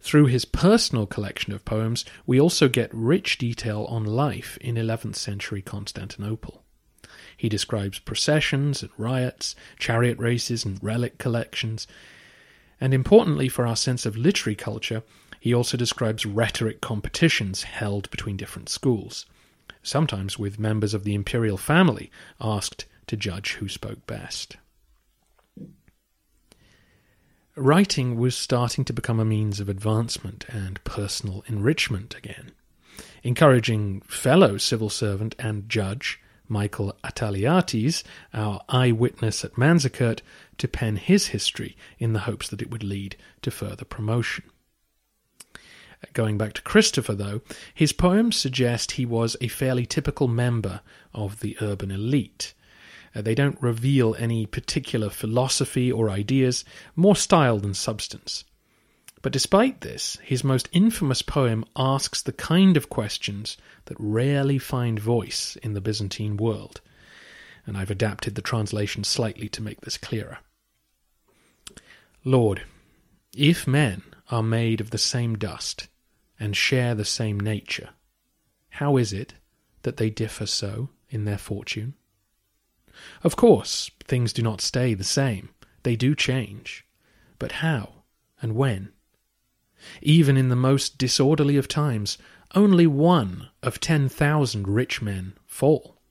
Through 0.02 0.26
his 0.26 0.44
personal 0.44 1.06
collection 1.06 1.54
of 1.54 1.64
poems, 1.64 2.04
we 2.26 2.40
also 2.40 2.68
get 2.68 2.94
rich 2.94 3.38
detail 3.38 3.86
on 3.86 4.04
life 4.04 4.58
in 4.60 4.76
11th 4.76 5.16
century 5.16 5.62
Constantinople. 5.62 6.64
He 7.38 7.48
describes 7.48 8.00
processions 8.00 8.82
and 8.82 8.92
riots, 8.98 9.56
chariot 9.80 10.20
races 10.20 10.66
and 10.66 10.84
relic 10.84 11.18
collections, 11.18 11.88
and 12.82 12.94
importantly 12.94 13.48
for 13.48 13.66
our 13.66 13.76
sense 13.76 14.06
of 14.06 14.18
literary 14.18 14.56
culture, 14.56 15.04
he 15.42 15.56
also 15.56 15.76
describes 15.76 16.24
rhetoric 16.24 16.82
competitions 16.82 17.64
held 17.64 18.08
between 18.12 18.38
different 18.38 18.70
schools, 18.70 19.26
sometimes 19.82 20.38
with 20.38 20.60
members 20.60 20.94
of 20.94 21.04
the 21.04 21.16
imperial 21.16 21.58
family 21.58 22.12
asked 22.40 22.86
to 23.08 23.18
judge 23.18 23.54
who 23.54 23.68
spoke 23.68 24.06
best. 24.06 24.58
Writing 27.56 28.18
was 28.18 28.36
starting 28.36 28.86
to 28.86 28.94
become 28.94 29.20
a 29.20 29.26
means 29.26 29.60
of 29.60 29.68
advancement 29.68 30.46
and 30.48 30.82
personal 30.84 31.44
enrichment 31.48 32.16
again, 32.16 32.52
encouraging 33.24 34.02
fellow 34.02 34.60
civil 34.60 34.92
servant 34.92 35.34
and 35.40 35.68
judge 35.68 36.22
Michael 36.48 36.96
Attaleiates, 37.04 38.04
our 38.32 38.62
eyewitness 38.70 39.44
at 39.44 39.54
Manzikert, 39.54 40.22
to 40.60 40.68
pen 40.68 40.98
his 40.98 41.28
history 41.28 41.76
in 41.98 42.14
the 42.14 42.20
hopes 42.20 42.48
that 42.48 42.62
it 42.62 42.70
would 42.70 42.84
lead 42.84 43.16
to 43.42 43.50
further 43.50 43.86
promotion. 43.86 44.44
Going 46.14 46.38
back 46.38 46.54
to 46.54 46.62
Christopher, 46.62 47.14
though, 47.14 47.42
his 47.74 47.94
poems 47.94 48.36
suggest 48.36 48.92
he 48.92 49.06
was 49.06 49.38
a 49.40 49.48
fairly 49.48 49.86
typical 49.86 50.28
member 50.28 50.82
of 51.14 51.40
the 51.40 51.56
urban 51.62 51.92
elite. 51.92 52.54
Uh, 53.16 53.22
they 53.22 53.36
don't 53.36 53.62
reveal 53.62 54.16
any 54.18 54.46
particular 54.46 55.10
philosophy 55.10 55.92
or 55.92 56.10
ideas, 56.10 56.66
more 56.96 57.16
style 57.16 57.60
than 57.60 57.74
substance. 57.74 58.44
But 59.22 59.32
despite 59.32 59.82
this, 59.82 60.18
his 60.24 60.44
most 60.44 60.68
infamous 60.72 61.22
poem 61.22 61.64
asks 61.76 62.22
the 62.22 62.34
kind 62.34 62.76
of 62.76 62.90
questions 62.90 63.56
that 63.86 63.98
rarely 64.00 64.58
find 64.58 65.00
voice 65.00 65.56
in 65.58 65.74
the 65.74 65.82
Byzantine 65.82 66.38
world, 66.38 66.82
and 67.66 67.78
I've 67.78 67.92
adapted 67.92 68.34
the 68.36 68.42
translation 68.42 69.04
slightly 69.04 69.48
to 69.50 69.62
make 69.62 69.82
this 69.82 69.98
clearer. 69.98 70.40
Lord, 72.26 72.64
if 73.36 73.68
men 73.68 74.02
are 74.30 74.44
made 74.44 74.82
of 74.82 74.90
the 74.90 74.98
same 74.98 75.38
dust 75.38 75.88
and 76.42 76.58
share 76.58 76.96
the 76.96 77.06
same 77.06 77.40
nature, 77.40 77.92
how 78.70 78.98
is 78.98 79.14
it 79.14 79.36
that 79.84 79.98
they 79.98 80.10
differ 80.10 80.46
so 80.46 80.90
in 81.10 81.26
their 81.26 81.38
fortune? 81.38 81.94
Of 83.24 83.36
course, 83.36 83.92
things 84.04 84.34
do 84.34 84.42
not 84.42 84.60
stay 84.60 84.94
the 84.94 85.04
same, 85.04 85.50
they 85.84 85.96
do 85.96 86.16
change. 86.16 86.86
But 87.40 87.54
how 87.54 88.04
and 88.42 88.56
when? 88.56 88.92
Even 90.02 90.36
in 90.36 90.50
the 90.50 90.56
most 90.56 90.98
disorderly 90.98 91.58
of 91.58 91.68
times, 91.68 92.18
only 92.56 92.88
one 92.88 93.50
of 93.62 93.80
ten 93.80 94.10
thousand 94.10 94.68
rich 94.68 95.02
men 95.02 95.34
fall 95.46 96.02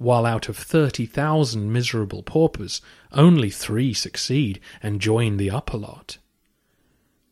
while 0.00 0.24
out 0.24 0.48
of 0.48 0.56
30,000 0.56 1.70
miserable 1.70 2.22
paupers, 2.22 2.80
only 3.12 3.50
three 3.50 3.92
succeed 3.92 4.58
and 4.82 4.98
join 4.98 5.36
the 5.36 5.50
upper 5.50 5.76
lot. 5.76 6.16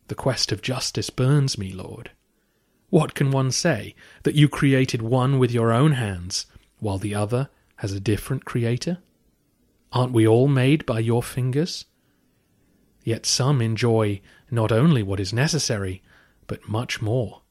The 0.08 0.14
quest 0.14 0.52
of 0.52 0.60
justice 0.60 1.08
burns 1.08 1.56
me, 1.56 1.72
Lord. 1.72 2.10
What 2.90 3.14
can 3.14 3.30
one 3.30 3.50
say? 3.50 3.94
That 4.22 4.34
you 4.34 4.48
created 4.48 5.02
one 5.02 5.38
with 5.38 5.50
your 5.50 5.72
own 5.72 5.92
hands, 5.92 6.46
while 6.78 6.98
the 6.98 7.14
other 7.14 7.50
has 7.76 7.92
a 7.92 8.00
different 8.00 8.44
creator? 8.44 8.98
Aren't 9.92 10.12
we 10.12 10.26
all 10.26 10.48
made 10.48 10.86
by 10.86 11.00
your 11.00 11.22
fingers? 11.22 11.84
Yet 13.04 13.26
some 13.26 13.60
enjoy 13.60 14.20
not 14.50 14.72
only 14.72 15.02
what 15.02 15.20
is 15.20 15.32
necessary, 15.32 16.02
but 16.46 16.68
much 16.68 17.00
more, 17.02 17.42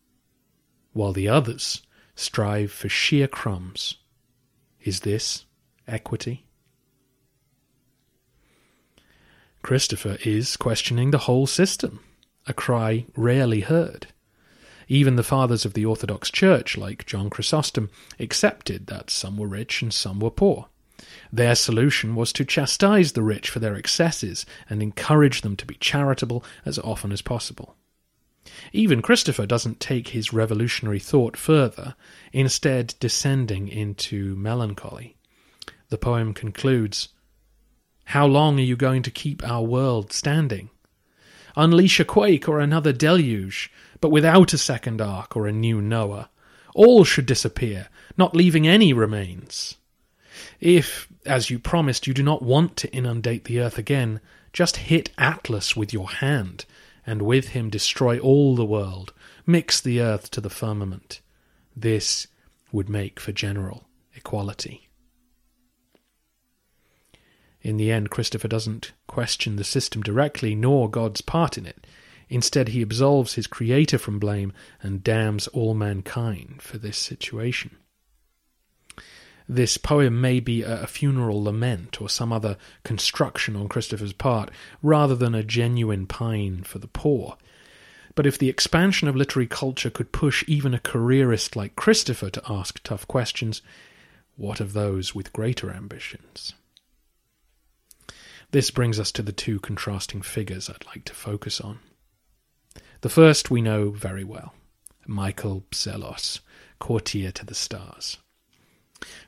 while 0.93 1.13
the 1.13 1.29
others 1.29 1.83
strive 2.15 2.71
for 2.71 2.89
sheer 2.89 3.27
crumbs 3.27 3.97
is 4.81 5.01
this 5.01 5.45
equity? 5.87 6.45
Christopher 9.61 10.17
is 10.23 10.55
questioning 10.55 11.11
the 11.11 11.17
whole 11.19 11.45
system, 11.45 11.99
a 12.47 12.53
cry 12.53 13.05
rarely 13.15 13.61
heard. 13.61 14.07
Even 14.87 15.15
the 15.15 15.23
fathers 15.23 15.65
of 15.65 15.73
the 15.73 15.85
Orthodox 15.85 16.31
Church, 16.31 16.77
like 16.77 17.05
John 17.05 17.29
Chrysostom, 17.29 17.89
accepted 18.19 18.87
that 18.87 19.09
some 19.09 19.37
were 19.37 19.47
rich 19.47 19.81
and 19.81 19.93
some 19.93 20.19
were 20.19 20.31
poor. 20.31 20.67
Their 21.31 21.55
solution 21.55 22.15
was 22.15 22.33
to 22.33 22.45
chastise 22.45 23.11
the 23.11 23.21
rich 23.21 23.49
for 23.49 23.59
their 23.59 23.75
excesses 23.75 24.45
and 24.69 24.81
encourage 24.81 25.41
them 25.41 25.55
to 25.57 25.65
be 25.65 25.75
charitable 25.75 26.43
as 26.65 26.79
often 26.79 27.11
as 27.11 27.21
possible. 27.21 27.75
Even 28.71 29.01
Christopher 29.01 29.45
doesn't 29.45 29.79
take 29.79 30.09
his 30.09 30.31
revolutionary 30.31 30.99
thought 30.99 31.35
further, 31.35 31.95
instead 32.31 32.95
descending 32.99 33.67
into 33.67 34.35
melancholy. 34.35 35.17
The 35.89 35.97
poem 35.97 36.33
concludes 36.33 37.09
How 38.05 38.25
long 38.25 38.57
are 38.57 38.63
you 38.63 38.77
going 38.77 39.03
to 39.03 39.11
keep 39.11 39.43
our 39.43 39.63
world 39.63 40.13
standing? 40.13 40.69
Unleash 41.55 41.99
a 41.99 42.05
quake 42.05 42.47
or 42.47 42.59
another 42.59 42.93
deluge, 42.93 43.71
but 44.01 44.09
without 44.09 44.53
a 44.53 44.57
second 44.57 45.01
ark 45.01 45.35
or 45.35 45.47
a 45.47 45.51
new 45.51 45.81
Noah. 45.81 46.29
All 46.75 47.03
should 47.03 47.25
disappear, 47.25 47.87
not 48.17 48.35
leaving 48.35 48.67
any 48.67 48.93
remains. 48.93 49.75
If, 50.59 51.07
as 51.25 51.49
you 51.49 51.57
promised, 51.59 52.05
you 52.05 52.13
do 52.13 52.23
not 52.23 52.43
want 52.43 52.77
to 52.77 52.91
inundate 52.91 53.45
the 53.45 53.59
earth 53.59 53.77
again, 53.77 54.21
just 54.53 54.77
hit 54.77 55.09
Atlas 55.17 55.75
with 55.75 55.91
your 55.91 56.09
hand 56.09 56.65
and 57.05 57.21
with 57.21 57.49
him 57.49 57.69
destroy 57.69 58.19
all 58.19 58.55
the 58.55 58.65
world, 58.65 59.13
mix 59.45 59.79
the 59.81 60.01
earth 60.01 60.29
to 60.31 60.41
the 60.41 60.49
firmament. 60.49 61.21
This 61.75 62.27
would 62.71 62.89
make 62.89 63.19
for 63.19 63.31
general 63.31 63.87
equality. 64.15 64.89
In 67.61 67.77
the 67.77 67.91
end, 67.91 68.09
Christopher 68.09 68.47
doesn't 68.47 68.91
question 69.07 69.55
the 69.55 69.63
system 69.63 70.01
directly, 70.01 70.53
nor 70.53 70.89
God's 70.89 71.21
part 71.21 71.57
in 71.57 71.65
it. 71.65 71.87
Instead, 72.29 72.69
he 72.69 72.81
absolves 72.81 73.33
his 73.33 73.47
Creator 73.47 73.97
from 73.97 74.19
blame 74.19 74.53
and 74.81 75.03
damns 75.03 75.47
all 75.47 75.73
mankind 75.73 76.61
for 76.61 76.77
this 76.77 76.97
situation. 76.97 77.77
This 79.49 79.77
poem 79.77 80.19
may 80.19 80.41
be 80.41 80.61
a 80.61 80.87
funeral 80.87 81.41
lament 81.41 82.01
or 82.01 82.09
some 82.09 82.33
other 82.33 82.57
construction 82.83 83.55
on 83.55 83.69
Christopher's 83.69 84.11
part, 84.11 84.51
rather 84.81 85.15
than 85.15 85.33
a 85.33 85.43
genuine 85.43 86.05
pine 86.05 86.63
for 86.63 86.79
the 86.79 86.87
poor. 86.87 87.37
But 88.13 88.25
if 88.25 88.37
the 88.37 88.49
expansion 88.49 89.07
of 89.07 89.15
literary 89.15 89.47
culture 89.47 89.89
could 89.89 90.11
push 90.11 90.43
even 90.47 90.73
a 90.73 90.79
careerist 90.79 91.55
like 91.55 91.77
Christopher 91.77 92.29
to 92.31 92.41
ask 92.49 92.81
tough 92.83 93.07
questions, 93.07 93.61
what 94.35 94.59
of 94.59 94.73
those 94.73 95.15
with 95.15 95.31
greater 95.31 95.71
ambitions? 95.71 96.53
This 98.51 98.69
brings 98.69 98.99
us 98.99 99.11
to 99.13 99.21
the 99.21 99.31
two 99.31 99.59
contrasting 99.59 100.21
figures 100.21 100.69
I'd 100.69 100.85
like 100.87 101.05
to 101.05 101.13
focus 101.13 101.61
on. 101.61 101.79
The 103.01 103.09
first 103.09 103.51
we 103.51 103.61
know 103.61 103.91
very 103.91 104.23
well 104.23 104.55
Michael 105.05 105.63
Psellos, 105.71 106.39
courtier 106.79 107.31
to 107.31 107.45
the 107.45 107.53
stars. 107.53 108.17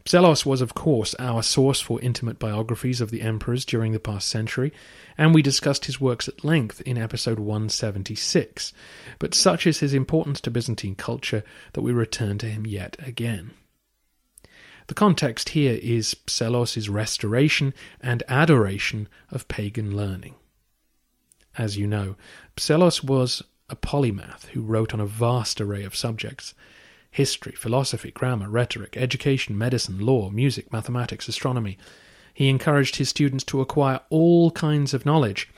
Psellos 0.03 0.43
was, 0.43 0.61
of 0.61 0.73
course, 0.73 1.13
our 1.19 1.43
source 1.43 1.79
for 1.79 2.01
intimate 2.01 2.39
biographies 2.39 2.99
of 2.99 3.11
the 3.11 3.21
emperors 3.21 3.65
during 3.65 3.91
the 3.91 3.99
past 3.99 4.27
century, 4.27 4.73
and 5.19 5.35
we 5.35 5.43
discussed 5.43 5.85
his 5.85 6.01
works 6.01 6.27
at 6.27 6.43
length 6.43 6.81
in 6.81 6.97
episode 6.97 7.37
176. 7.37 8.73
But 9.19 9.35
such 9.35 9.67
is 9.67 9.79
his 9.79 9.93
importance 9.93 10.41
to 10.41 10.51
Byzantine 10.51 10.95
culture 10.95 11.43
that 11.73 11.81
we 11.81 11.91
return 11.91 12.39
to 12.39 12.49
him 12.49 12.65
yet 12.65 12.97
again. 13.05 13.51
The 14.87 14.95
context 14.95 15.49
here 15.49 15.79
is 15.83 16.15
Psellos' 16.25 16.89
restoration 16.89 17.75
and 18.01 18.23
adoration 18.27 19.07
of 19.29 19.47
pagan 19.47 19.95
learning. 19.95 20.33
As 21.55 21.77
you 21.77 21.85
know, 21.85 22.15
Psellos 22.57 23.03
was 23.03 23.43
a 23.69 23.75
polymath 23.75 24.45
who 24.47 24.61
wrote 24.61 24.93
on 24.93 24.99
a 24.99 25.05
vast 25.05 25.61
array 25.61 25.83
of 25.83 25.95
subjects 25.95 26.53
history, 27.11 27.53
philosophy, 27.53 28.11
grammar, 28.11 28.49
rhetoric, 28.49 28.95
education, 28.95 29.57
medicine, 29.57 29.99
law, 29.99 30.29
music, 30.29 30.71
mathematics, 30.71 31.27
astronomy. 31.27 31.77
He 32.33 32.49
encouraged 32.49 32.97
his 32.97 33.09
students 33.09 33.43
to 33.45 33.61
acquire 33.61 34.01
all 34.09 34.51
kinds 34.51 34.93
of 34.93 35.05
knowledge. 35.05 35.49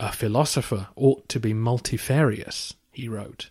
A 0.00 0.12
philosopher 0.12 0.88
ought 0.96 1.28
to 1.28 1.40
be 1.40 1.54
multifarious, 1.54 2.74
he 2.90 3.08
wrote. 3.08 3.50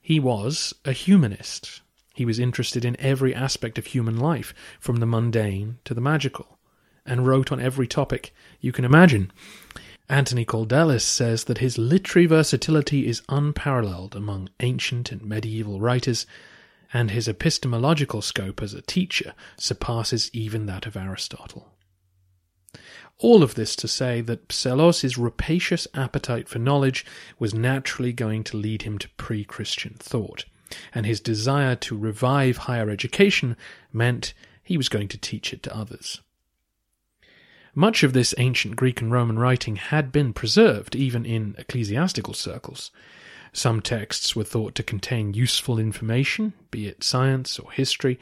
He 0.00 0.18
was 0.18 0.74
a 0.84 0.92
humanist. 0.92 1.80
He 2.14 2.24
was 2.24 2.38
interested 2.38 2.84
in 2.84 3.00
every 3.00 3.34
aspect 3.34 3.78
of 3.78 3.86
human 3.86 4.18
life, 4.18 4.52
from 4.80 4.96
the 4.96 5.06
mundane 5.06 5.78
to 5.84 5.94
the 5.94 6.00
magical, 6.00 6.58
and 7.06 7.26
wrote 7.26 7.52
on 7.52 7.60
every 7.60 7.86
topic 7.86 8.34
you 8.60 8.72
can 8.72 8.84
imagine. 8.84 9.30
Anthony 10.12 10.44
Kaldellis 10.44 11.06
says 11.06 11.44
that 11.44 11.56
his 11.56 11.78
literary 11.78 12.26
versatility 12.26 13.06
is 13.06 13.22
unparalleled 13.30 14.14
among 14.14 14.50
ancient 14.60 15.10
and 15.10 15.22
medieval 15.22 15.80
writers, 15.80 16.26
and 16.92 17.10
his 17.10 17.28
epistemological 17.28 18.20
scope 18.20 18.60
as 18.60 18.74
a 18.74 18.82
teacher 18.82 19.32
surpasses 19.56 20.28
even 20.34 20.66
that 20.66 20.84
of 20.84 20.98
Aristotle. 20.98 21.72
All 23.16 23.42
of 23.42 23.54
this 23.54 23.74
to 23.76 23.88
say 23.88 24.20
that 24.20 24.48
Psellos' 24.48 25.16
rapacious 25.16 25.88
appetite 25.94 26.46
for 26.46 26.58
knowledge 26.58 27.06
was 27.38 27.54
naturally 27.54 28.12
going 28.12 28.44
to 28.44 28.58
lead 28.58 28.82
him 28.82 28.98
to 28.98 29.08
pre 29.16 29.46
Christian 29.46 29.94
thought, 29.98 30.44
and 30.94 31.06
his 31.06 31.20
desire 31.20 31.74
to 31.76 31.96
revive 31.96 32.58
higher 32.58 32.90
education 32.90 33.56
meant 33.94 34.34
he 34.62 34.76
was 34.76 34.90
going 34.90 35.08
to 35.08 35.16
teach 35.16 35.54
it 35.54 35.62
to 35.62 35.74
others. 35.74 36.20
Much 37.74 38.02
of 38.02 38.12
this 38.12 38.34
ancient 38.36 38.76
Greek 38.76 39.00
and 39.00 39.10
Roman 39.10 39.38
writing 39.38 39.76
had 39.76 40.12
been 40.12 40.34
preserved, 40.34 40.94
even 40.94 41.24
in 41.24 41.54
ecclesiastical 41.56 42.34
circles. 42.34 42.90
Some 43.54 43.80
texts 43.80 44.36
were 44.36 44.44
thought 44.44 44.74
to 44.74 44.82
contain 44.82 45.32
useful 45.32 45.78
information, 45.78 46.52
be 46.70 46.86
it 46.86 47.02
science 47.02 47.58
or 47.58 47.72
history. 47.72 48.18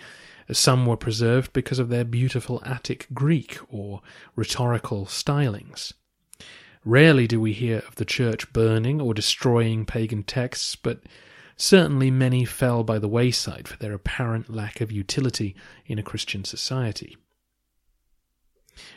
Some 0.52 0.86
were 0.86 0.96
preserved 0.96 1.52
because 1.52 1.80
of 1.80 1.88
their 1.88 2.04
beautiful 2.04 2.62
Attic 2.64 3.08
Greek 3.12 3.58
or 3.68 4.02
rhetorical 4.36 5.06
stylings. 5.06 5.94
Rarely 6.84 7.26
do 7.26 7.40
we 7.40 7.52
hear 7.52 7.78
of 7.88 7.96
the 7.96 8.04
church 8.04 8.52
burning 8.52 9.00
or 9.00 9.14
destroying 9.14 9.84
pagan 9.84 10.22
texts, 10.22 10.76
but 10.76 11.02
certainly 11.56 12.10
many 12.10 12.44
fell 12.44 12.84
by 12.84 12.98
the 12.98 13.08
wayside 13.08 13.66
for 13.66 13.76
their 13.78 13.94
apparent 13.94 14.48
lack 14.48 14.80
of 14.80 14.92
utility 14.92 15.56
in 15.86 15.98
a 15.98 16.04
Christian 16.04 16.44
society. 16.44 17.16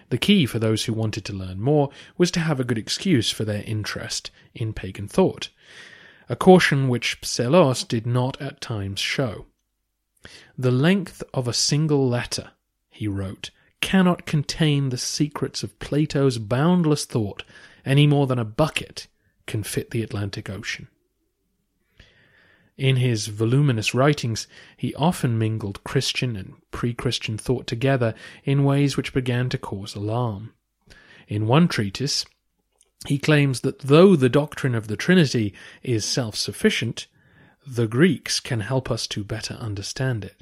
The 0.10 0.18
key 0.18 0.46
for 0.46 0.60
those 0.60 0.86
who 0.86 0.94
wanted 0.94 1.26
to 1.26 1.34
learn 1.34 1.62
more 1.62 1.90
was 2.18 2.32
to 2.32 2.40
have 2.40 2.60
a 2.60 2.64
good 2.64 2.78
excuse 2.78 3.32
for 3.32 3.46
their 3.46 3.64
interest 3.64 4.32
in 4.54 4.74
pagan 4.74 5.08
thought, 5.08 5.50
a 6.30 6.36
caution 6.36 6.88
which 6.88 7.20
Psellos 7.22 7.84
did 7.84 8.06
not 8.06 8.42
at 8.42 8.62
times 8.62 9.00
show. 9.00 9.46
The 10.58 10.72
length 10.72 11.24
of 11.34 11.48
a 11.48 11.54
single 11.54 12.08
letter, 12.08 12.52
he 12.90 13.08
wrote, 13.08 13.50
cannot 13.82 14.26
contain 14.26 14.90
the 14.90 14.98
secrets 14.98 15.64
of 15.64 15.78
Plato's 15.80 16.38
boundless 16.38 17.06
thought 17.06 17.44
any 17.86 18.08
more 18.08 18.28
than 18.28 18.40
a 18.40 18.46
bucket 18.46 19.08
can 19.46 19.64
fit 19.64 19.92
the 19.92 20.02
Atlantic 20.02 20.50
Ocean. 20.50 20.88
In 22.78 22.96
his 22.96 23.28
voluminous 23.28 23.94
writings, 23.94 24.48
he 24.76 24.96
often 24.96 25.38
mingled 25.38 25.84
Christian 25.84 26.36
and 26.36 26.56
pre 26.72 26.94
Christian 26.94 27.38
thought 27.38 27.68
together 27.68 28.16
in 28.44 28.64
ways 28.64 28.98
which 28.98 29.14
began 29.14 29.48
to 29.50 29.60
cause 29.60 29.94
alarm. 29.94 30.54
In 31.28 31.46
one 31.46 31.68
treatise, 31.68 32.26
he 33.08 33.20
claims 33.20 33.62
that 33.62 33.80
though 33.80 34.16
the 34.16 34.30
doctrine 34.30 34.74
of 34.74 34.88
the 34.88 34.98
Trinity 34.98 35.54
is 35.84 36.04
self 36.04 36.36
sufficient, 36.36 37.08
the 37.66 37.88
Greeks 37.88 38.40
can 38.40 38.62
help 38.62 38.90
us 38.90 39.06
to 39.08 39.24
better 39.24 39.54
understand 39.56 40.26
it. 40.26 40.42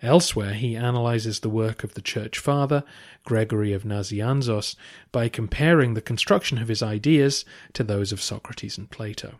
Elsewhere, 0.00 0.54
he 0.54 0.76
analyzes 0.76 1.40
the 1.40 1.50
work 1.50 1.82
of 1.82 1.94
the 1.94 2.00
Church 2.00 2.38
Father, 2.38 2.84
Gregory 3.24 3.72
of 3.72 3.82
Nazianzos, 3.82 4.76
by 5.10 5.28
comparing 5.28 5.94
the 5.94 6.00
construction 6.00 6.58
of 6.58 6.68
his 6.68 6.82
ideas 6.82 7.44
to 7.72 7.82
those 7.82 8.12
of 8.12 8.22
Socrates 8.22 8.78
and 8.78 8.88
Plato. 8.88 9.34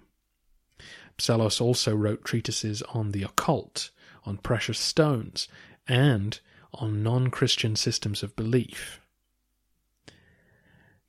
Psellos 1.19 1.61
also 1.61 1.95
wrote 1.95 2.25
treatises 2.25 2.83
on 2.83 3.11
the 3.11 3.23
occult, 3.23 3.91
on 4.25 4.39
precious 4.39 4.79
stones, 4.79 5.49
and 5.87 6.41
on 6.75 7.03
non 7.03 7.31
Christian 7.31 7.77
systems 7.77 8.23
of 8.23 8.37
belief. 8.37 9.01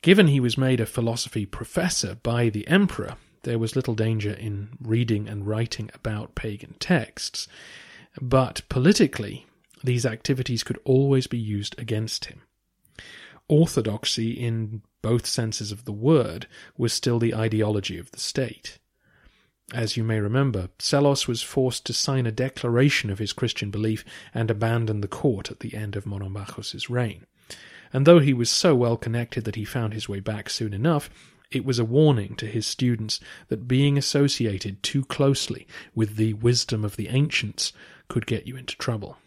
Given 0.01 0.27
he 0.27 0.39
was 0.39 0.57
made 0.57 0.79
a 0.79 0.85
philosophy 0.85 1.45
professor 1.45 2.15
by 2.15 2.49
the 2.49 2.67
emperor, 2.67 3.17
there 3.43 3.59
was 3.59 3.75
little 3.75 3.95
danger 3.95 4.31
in 4.31 4.69
reading 4.81 5.27
and 5.27 5.45
writing 5.45 5.89
about 5.93 6.35
pagan 6.35 6.75
texts, 6.79 7.47
but 8.21 8.61
politically, 8.69 9.45
these 9.83 10.05
activities 10.05 10.63
could 10.63 10.79
always 10.83 11.27
be 11.27 11.37
used 11.37 11.77
against 11.77 12.25
him. 12.25 12.41
Orthodoxy, 13.47 14.31
in 14.31 14.81
both 15.01 15.25
senses 15.25 15.71
of 15.71 15.85
the 15.85 15.91
word, 15.91 16.47
was 16.77 16.93
still 16.93 17.19
the 17.19 17.35
ideology 17.35 17.97
of 17.97 18.11
the 18.11 18.19
state. 18.19 18.79
As 19.73 19.95
you 19.95 20.03
may 20.03 20.19
remember, 20.19 20.69
Psellos 20.79 21.27
was 21.27 21.43
forced 21.43 21.85
to 21.85 21.93
sign 21.93 22.25
a 22.25 22.31
declaration 22.31 23.11
of 23.11 23.19
his 23.19 23.33
Christian 23.33 23.69
belief 23.69 24.03
and 24.33 24.49
abandon 24.49 25.01
the 25.01 25.07
court 25.07 25.51
at 25.51 25.59
the 25.59 25.75
end 25.75 25.95
of 25.95 26.05
Monomachos' 26.05 26.89
reign. 26.89 27.27
And 27.93 28.07
though 28.07 28.19
he 28.19 28.33
was 28.33 28.49
so 28.49 28.75
well 28.75 28.97
connected 28.97 29.43
that 29.43 29.55
he 29.55 29.65
found 29.65 29.93
his 29.93 30.09
way 30.09 30.19
back 30.19 30.49
soon 30.49 30.73
enough, 30.73 31.09
it 31.51 31.65
was 31.65 31.79
a 31.79 31.85
warning 31.85 32.35
to 32.37 32.45
his 32.47 32.65
students 32.65 33.19
that 33.47 33.67
being 33.67 33.97
associated 33.97 34.81
too 34.81 35.05
closely 35.05 35.67
with 35.93 36.15
the 36.15 36.33
wisdom 36.33 36.83
of 36.83 36.95
the 36.95 37.09
ancients 37.09 37.73
could 38.07 38.25
get 38.25 38.47
you 38.47 38.55
into 38.55 38.75
trouble. 38.77 39.17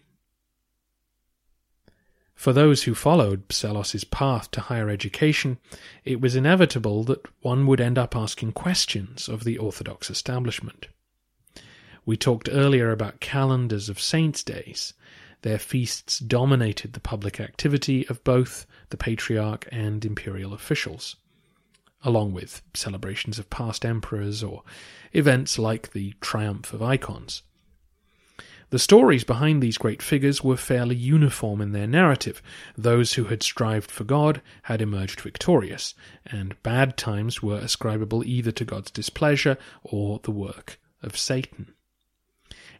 For 2.43 2.53
those 2.53 2.83
who 2.83 2.95
followed 2.97 3.47
Psellos's 3.51 4.03
path 4.03 4.51
to 4.51 4.63
higher 4.63 4.91
education, 4.91 5.59
it 6.05 6.21
was 6.21 6.35
inevitable 6.35 7.05
that 7.05 7.25
one 7.41 7.69
would 7.69 7.81
end 7.81 7.97
up 7.97 8.17
asking 8.17 8.51
questions 8.51 9.29
of 9.29 9.45
the 9.45 9.59
Orthodox 9.59 10.11
establishment. 10.11 10.89
We 12.05 12.17
talked 12.17 12.49
earlier 12.51 12.91
about 12.91 13.21
calendars 13.21 13.89
of 13.89 14.01
saints' 14.01 14.43
days. 14.43 14.93
Their 15.43 15.61
feasts 15.61 16.19
dominated 16.19 16.95
the 16.95 16.99
public 16.99 17.39
activity 17.39 18.09
of 18.09 18.25
both 18.25 18.67
the 18.89 18.97
patriarch 18.97 19.69
and 19.71 20.05
imperial 20.05 20.53
officials, 20.53 21.15
along 22.03 22.33
with 22.33 22.61
celebrations 22.75 23.39
of 23.39 23.51
past 23.51 23.85
emperors 23.85 24.43
or 24.43 24.65
events 25.13 25.61
like 25.61 25.93
the 25.93 26.15
triumph 26.21 26.73
of 26.73 26.83
icons. 26.83 27.43
The 28.73 28.79
stories 28.79 29.23
behind 29.23 29.63
these 29.63 29.77
great 29.77 30.01
figures 30.01 30.43
were 30.43 30.57
fairly 30.57 30.97
uniform 30.97 31.61
in 31.61 31.73
their 31.73 31.87
narrative. 31.87 32.43
Those 32.75 33.13
who 33.13 33.25
had 33.25 33.43
strived 33.43 33.91
for 33.91 34.05
God 34.05 34.41
had 34.63 34.81
emerged 34.81 35.21
victorious, 35.21 35.95
and 36.25 36.57
bad 36.63 36.97
times 36.97 37.43
were 37.43 37.59
ascribable 37.59 38.25
either 38.25 38.51
to 38.53 38.65
God's 38.65 38.91
displeasure 38.91 39.59
or 39.83 40.21
the 40.23 40.31
work 40.31 40.81
of 41.03 41.19
Satan. 41.19 41.75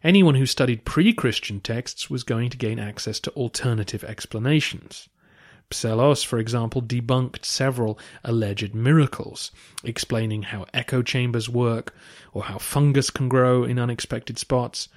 Anyone 0.03 0.33
who 0.33 0.47
studied 0.47 0.83
pre 0.83 1.13
Christian 1.13 1.59
texts 1.59 2.09
was 2.09 2.23
going 2.23 2.49
to 2.49 2.57
gain 2.57 2.79
access 2.79 3.19
to 3.19 3.31
alternative 3.33 4.03
explanations. 4.03 5.09
Psellos, 5.69 6.25
for 6.25 6.39
example, 6.39 6.81
debunked 6.81 7.45
several 7.45 7.99
alleged 8.23 8.73
miracles, 8.73 9.51
explaining 9.83 10.41
how 10.41 10.65
echo 10.73 11.03
chambers 11.03 11.49
work 11.49 11.95
or 12.33 12.45
how 12.45 12.57
fungus 12.57 13.11
can 13.11 13.29
grow 13.29 13.63
in 13.63 13.77
unexpected 13.77 14.39
spots. 14.39 14.89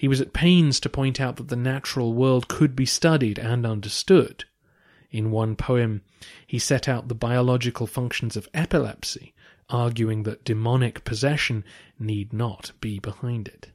He 0.00 0.08
was 0.08 0.22
at 0.22 0.32
pains 0.32 0.80
to 0.80 0.88
point 0.88 1.20
out 1.20 1.36
that 1.36 1.48
the 1.48 1.56
natural 1.56 2.14
world 2.14 2.48
could 2.48 2.74
be 2.74 2.86
studied 2.86 3.38
and 3.38 3.66
understood. 3.66 4.46
In 5.10 5.30
one 5.30 5.56
poem, 5.56 6.00
he 6.46 6.58
set 6.58 6.88
out 6.88 7.08
the 7.08 7.14
biological 7.14 7.86
functions 7.86 8.34
of 8.34 8.48
epilepsy, 8.54 9.34
arguing 9.68 10.22
that 10.22 10.42
demonic 10.42 11.04
possession 11.04 11.64
need 11.98 12.32
not 12.32 12.72
be 12.80 12.98
behind 12.98 13.46
it. 13.46 13.72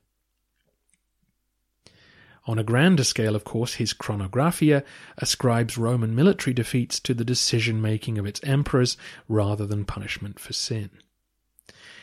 On 2.47 2.57
a 2.57 2.63
grander 2.63 3.03
scale, 3.03 3.35
of 3.35 3.43
course, 3.43 3.75
his 3.75 3.93
Chronographia 3.93 4.83
ascribes 5.19 5.77
Roman 5.77 6.15
military 6.15 6.55
defeats 6.55 6.99
to 7.01 7.13
the 7.13 7.23
decision 7.23 7.79
making 7.79 8.17
of 8.17 8.25
its 8.25 8.39
emperors 8.41 8.97
rather 9.29 9.67
than 9.67 9.85
punishment 9.85 10.39
for 10.39 10.53
sin. 10.53 10.89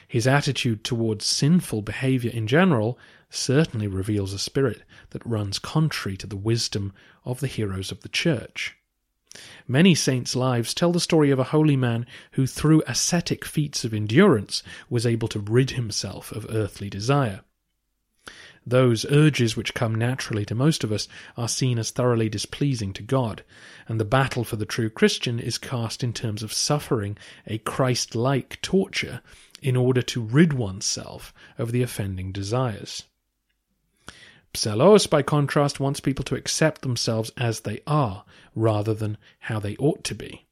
His 0.06 0.28
attitude 0.28 0.84
towards 0.84 1.24
sinful 1.24 1.82
behavior 1.82 2.30
in 2.30 2.46
general 2.46 3.00
certainly 3.34 3.86
reveals 3.86 4.32
a 4.32 4.38
spirit 4.38 4.82
that 5.10 5.24
runs 5.26 5.58
contrary 5.58 6.16
to 6.16 6.26
the 6.26 6.36
wisdom 6.36 6.92
of 7.24 7.40
the 7.40 7.46
heroes 7.46 7.90
of 7.90 8.00
the 8.00 8.08
Church. 8.08 8.76
Many 9.66 9.94
saints' 9.94 10.36
lives 10.36 10.74
tell 10.74 10.92
the 10.92 11.00
story 11.00 11.30
of 11.30 11.38
a 11.38 11.44
holy 11.44 11.76
man 11.76 12.06
who, 12.32 12.46
through 12.46 12.82
ascetic 12.86 13.46
feats 13.46 13.82
of 13.82 13.94
endurance, 13.94 14.62
was 14.90 15.06
able 15.06 15.28
to 15.28 15.40
rid 15.40 15.70
himself 15.70 16.32
of 16.32 16.46
earthly 16.50 16.90
desire. 16.90 17.40
Those 18.66 19.06
urges 19.06 19.56
which 19.56 19.74
come 19.74 19.94
naturally 19.94 20.44
to 20.44 20.54
most 20.54 20.84
of 20.84 20.92
us 20.92 21.08
are 21.36 21.48
seen 21.48 21.78
as 21.78 21.90
thoroughly 21.90 22.28
displeasing 22.28 22.92
to 22.92 23.02
God, 23.02 23.42
and 23.88 23.98
the 23.98 24.04
battle 24.04 24.44
for 24.44 24.56
the 24.56 24.66
true 24.66 24.90
Christian 24.90 25.40
is 25.40 25.58
cast 25.58 26.04
in 26.04 26.12
terms 26.12 26.42
of 26.42 26.52
suffering 26.52 27.16
a 27.46 27.58
Christ 27.58 28.14
like 28.14 28.60
torture 28.60 29.22
in 29.62 29.76
order 29.76 30.02
to 30.02 30.20
rid 30.20 30.52
oneself 30.52 31.32
of 31.56 31.72
the 31.72 31.82
offending 31.82 32.32
desires. 32.32 33.04
Psellos, 34.54 35.06
by 35.08 35.22
contrast, 35.22 35.80
wants 35.80 36.00
people 36.00 36.24
to 36.26 36.34
accept 36.34 36.82
themselves 36.82 37.32
as 37.36 37.60
they 37.60 37.80
are, 37.86 38.24
rather 38.54 38.92
than 38.92 39.16
how 39.40 39.58
they 39.58 39.76
ought 39.76 40.04
to 40.04 40.14
be. 40.14 40.44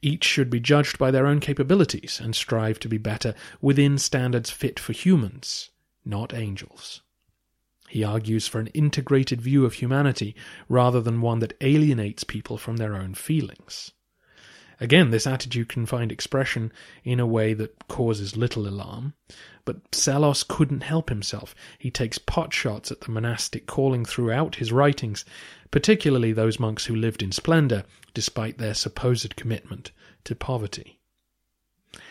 Each 0.00 0.24
should 0.24 0.50
be 0.50 0.60
judged 0.60 0.98
by 0.98 1.10
their 1.10 1.26
own 1.26 1.40
capabilities 1.40 2.20
and 2.22 2.34
strive 2.34 2.78
to 2.80 2.88
be 2.88 2.98
better 2.98 3.34
within 3.60 3.98
standards 3.98 4.50
fit 4.50 4.78
for 4.78 4.92
humans, 4.92 5.70
not 6.04 6.34
angels. 6.34 7.02
He 7.88 8.04
argues 8.04 8.48
for 8.48 8.58
an 8.58 8.68
integrated 8.68 9.40
view 9.40 9.66
of 9.66 9.74
humanity 9.74 10.34
rather 10.68 11.00
than 11.00 11.20
one 11.20 11.40
that 11.40 11.56
alienates 11.60 12.24
people 12.24 12.56
from 12.56 12.78
their 12.78 12.94
own 12.94 13.14
feelings. 13.14 13.92
Again, 14.82 15.12
this 15.12 15.28
attitude 15.28 15.68
can 15.68 15.86
find 15.86 16.10
expression 16.10 16.72
in 17.04 17.20
a 17.20 17.26
way 17.26 17.54
that 17.54 17.86
causes 17.86 18.36
little 18.36 18.66
alarm, 18.66 19.14
but 19.64 19.92
Psellos 19.92 20.42
couldn't 20.42 20.82
help 20.82 21.08
himself. 21.08 21.54
He 21.78 21.88
takes 21.88 22.18
potshots 22.18 22.90
at 22.90 23.02
the 23.02 23.12
monastic 23.12 23.66
calling 23.66 24.04
throughout 24.04 24.56
his 24.56 24.72
writings, 24.72 25.24
particularly 25.70 26.32
those 26.32 26.58
monks 26.58 26.86
who 26.86 26.96
lived 26.96 27.22
in 27.22 27.30
splendour 27.30 27.84
despite 28.12 28.58
their 28.58 28.74
supposed 28.74 29.36
commitment 29.36 29.92
to 30.24 30.34
poverty. 30.34 30.98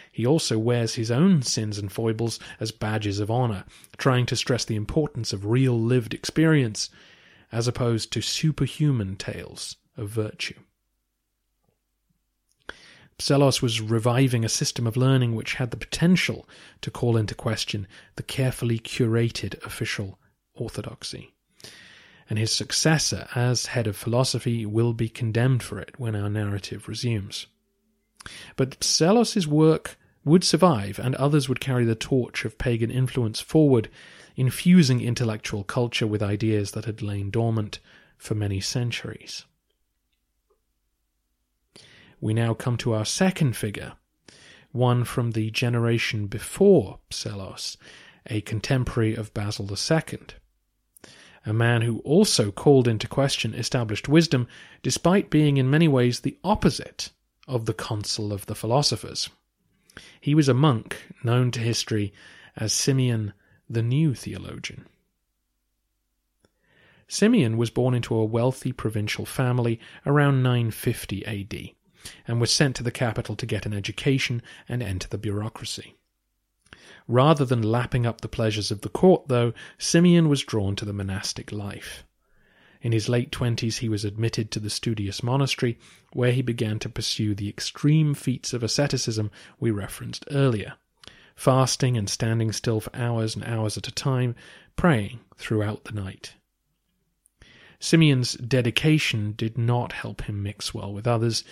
He 0.10 0.26
also 0.26 0.58
wears 0.58 0.96
his 0.96 1.12
own 1.12 1.42
sins 1.42 1.78
and 1.78 1.92
foibles 1.92 2.40
as 2.58 2.72
badges 2.72 3.20
of 3.20 3.30
honour, 3.30 3.66
trying 3.98 4.26
to 4.28 4.38
stress 4.38 4.64
the 4.64 4.78
importance 4.78 5.34
of 5.34 5.46
real 5.46 5.78
lived 5.78 6.14
experience 6.14 6.90
as 7.52 7.68
opposed 7.68 8.14
to 8.14 8.22
superhuman 8.22 9.18
tales 9.18 9.76
of 9.98 10.08
virtue. 10.08 10.56
Psellos 13.22 13.62
was 13.62 13.80
reviving 13.80 14.44
a 14.44 14.50
system 14.50 14.88
of 14.88 14.98
learning 14.98 15.36
which 15.36 15.54
had 15.54 15.70
the 15.70 15.78
potential 15.78 16.50
to 16.82 16.90
call 16.90 17.16
into 17.16 17.36
question 17.36 17.88
the 18.16 18.24
carefully 18.24 18.80
curated 18.80 19.64
official 19.64 20.18
orthodoxy. 20.56 21.32
And 22.28 22.40
his 22.40 22.52
successor 22.52 23.28
as 23.36 23.68
head 23.68 23.86
of 23.86 23.96
philosophy 23.96 24.66
will 24.66 24.94
be 24.94 25.08
condemned 25.08 25.62
for 25.62 25.80
it 25.80 26.00
when 26.00 26.16
our 26.16 26.30
narrative 26.30 26.88
resumes. 26.88 27.46
But 28.56 28.80
Psellos's 28.84 29.48
work 29.48 29.98
would 30.26 30.44
survive, 30.44 30.98
and 30.98 31.14
others 31.16 31.48
would 31.48 31.60
carry 31.60 31.86
the 31.86 31.96
torch 31.96 32.44
of 32.44 32.58
pagan 32.58 32.90
influence 32.90 33.40
forward, 33.40 33.90
infusing 34.36 35.00
intellectual 35.00 35.64
culture 35.64 36.08
with 36.08 36.24
ideas 36.24 36.72
that 36.72 36.86
had 36.86 37.04
lain 37.04 37.30
dormant 37.30 37.80
for 38.18 38.34
many 38.34 38.60
centuries 38.60 39.46
we 42.22 42.36
now 42.36 42.54
come 42.54 42.78
to 42.78 42.94
our 42.94 43.04
second 43.04 43.58
figure, 43.58 43.94
one 44.72 45.04
from 45.04 45.32
the 45.32 45.50
generation 45.50 46.28
before 46.28 47.00
Psellos, 47.10 47.78
a 48.28 48.42
contemporary 48.42 49.16
of 49.16 49.34
Basil 49.34 49.68
II. 49.68 50.20
A 51.48 51.54
man 51.54 51.82
who 51.82 51.98
also 52.00 52.52
called 52.52 52.88
into 52.88 53.08
question 53.08 53.56
established 53.56 54.08
wisdom, 54.08 54.48
despite 54.84 55.32
being 55.32 55.58
in 55.58 55.68
many 55.70 55.88
ways 55.88 56.20
the 56.20 56.38
opposite 56.44 57.10
of 57.48 57.66
the 57.66 57.74
consul 57.74 58.32
of 58.32 58.46
the 58.46 58.54
philosophers. 58.54 59.30
He 60.22 60.36
was 60.36 60.48
a 60.48 60.54
monk 60.54 60.96
known 61.24 61.50
to 61.52 61.60
history 61.60 62.14
as 62.56 62.72
Symeon 62.72 63.34
the 63.68 63.82
New 63.82 64.14
Theologian. 64.14 64.86
Symeon 67.10 67.58
was 67.58 67.72
born 67.72 67.96
into 67.96 68.16
a 68.16 68.24
wealthy 68.24 68.72
provincial 68.72 69.26
family 69.26 69.80
around 70.06 70.44
950 70.44 71.26
AD 71.26 71.72
and 72.28 72.40
was 72.40 72.52
sent 72.52 72.76
to 72.78 72.84
the 72.84 72.92
capital 72.92 73.36
to 73.36 73.46
get 73.46 73.66
an 73.66 73.74
education 73.74 74.42
and 74.68 74.82
enter 74.82 75.08
the 75.08 75.18
bureaucracy. 75.18 75.96
Rather 77.08 77.46
than 77.46 77.62
lapping 77.62 78.06
up 78.06 78.22
the 78.22 78.28
pleasures 78.28 78.72
of 78.72 78.82
the 78.82 78.90
court, 78.90 79.28
though, 79.28 79.54
Symeon 79.78 80.30
was 80.30 80.44
drawn 80.44 80.76
to 80.76 80.86
the 80.86 80.94
monastic 80.94 81.52
life. 81.52 82.04
In 82.82 82.92
his 82.92 83.10
late 83.10 83.32
twenties, 83.32 83.78
he 83.78 83.90
was 83.90 84.04
admitted 84.04 84.50
to 84.52 84.60
the 84.60 84.70
Studios 84.70 85.22
monastery, 85.22 85.78
where 86.14 86.32
he 86.32 86.42
began 86.42 86.80
to 86.80 86.90
pursue 86.90 87.36
the 87.36 87.50
extreme 87.50 88.14
feats 88.14 88.54
of 88.54 88.64
asceticism 88.64 89.30
we 89.60 89.70
referenced 89.70 90.26
earlier, 90.32 90.74
fasting 91.36 91.98
and 91.98 92.10
standing 92.10 92.52
still 92.52 92.80
for 92.80 92.96
hours 92.96 93.36
and 93.36 93.46
hours 93.46 93.78
at 93.78 93.88
a 93.88 93.92
time, 93.92 94.36
praying 94.76 95.20
throughout 95.36 95.84
the 95.84 95.92
night. 95.92 96.34
Symeon's 97.82 98.36
dedication 98.36 99.34
did 99.36 99.58
not 99.58 99.92
help 99.92 100.22
him 100.22 100.44
mix 100.44 100.72
well 100.72 100.94
with 100.94 101.08
others, 101.08 101.44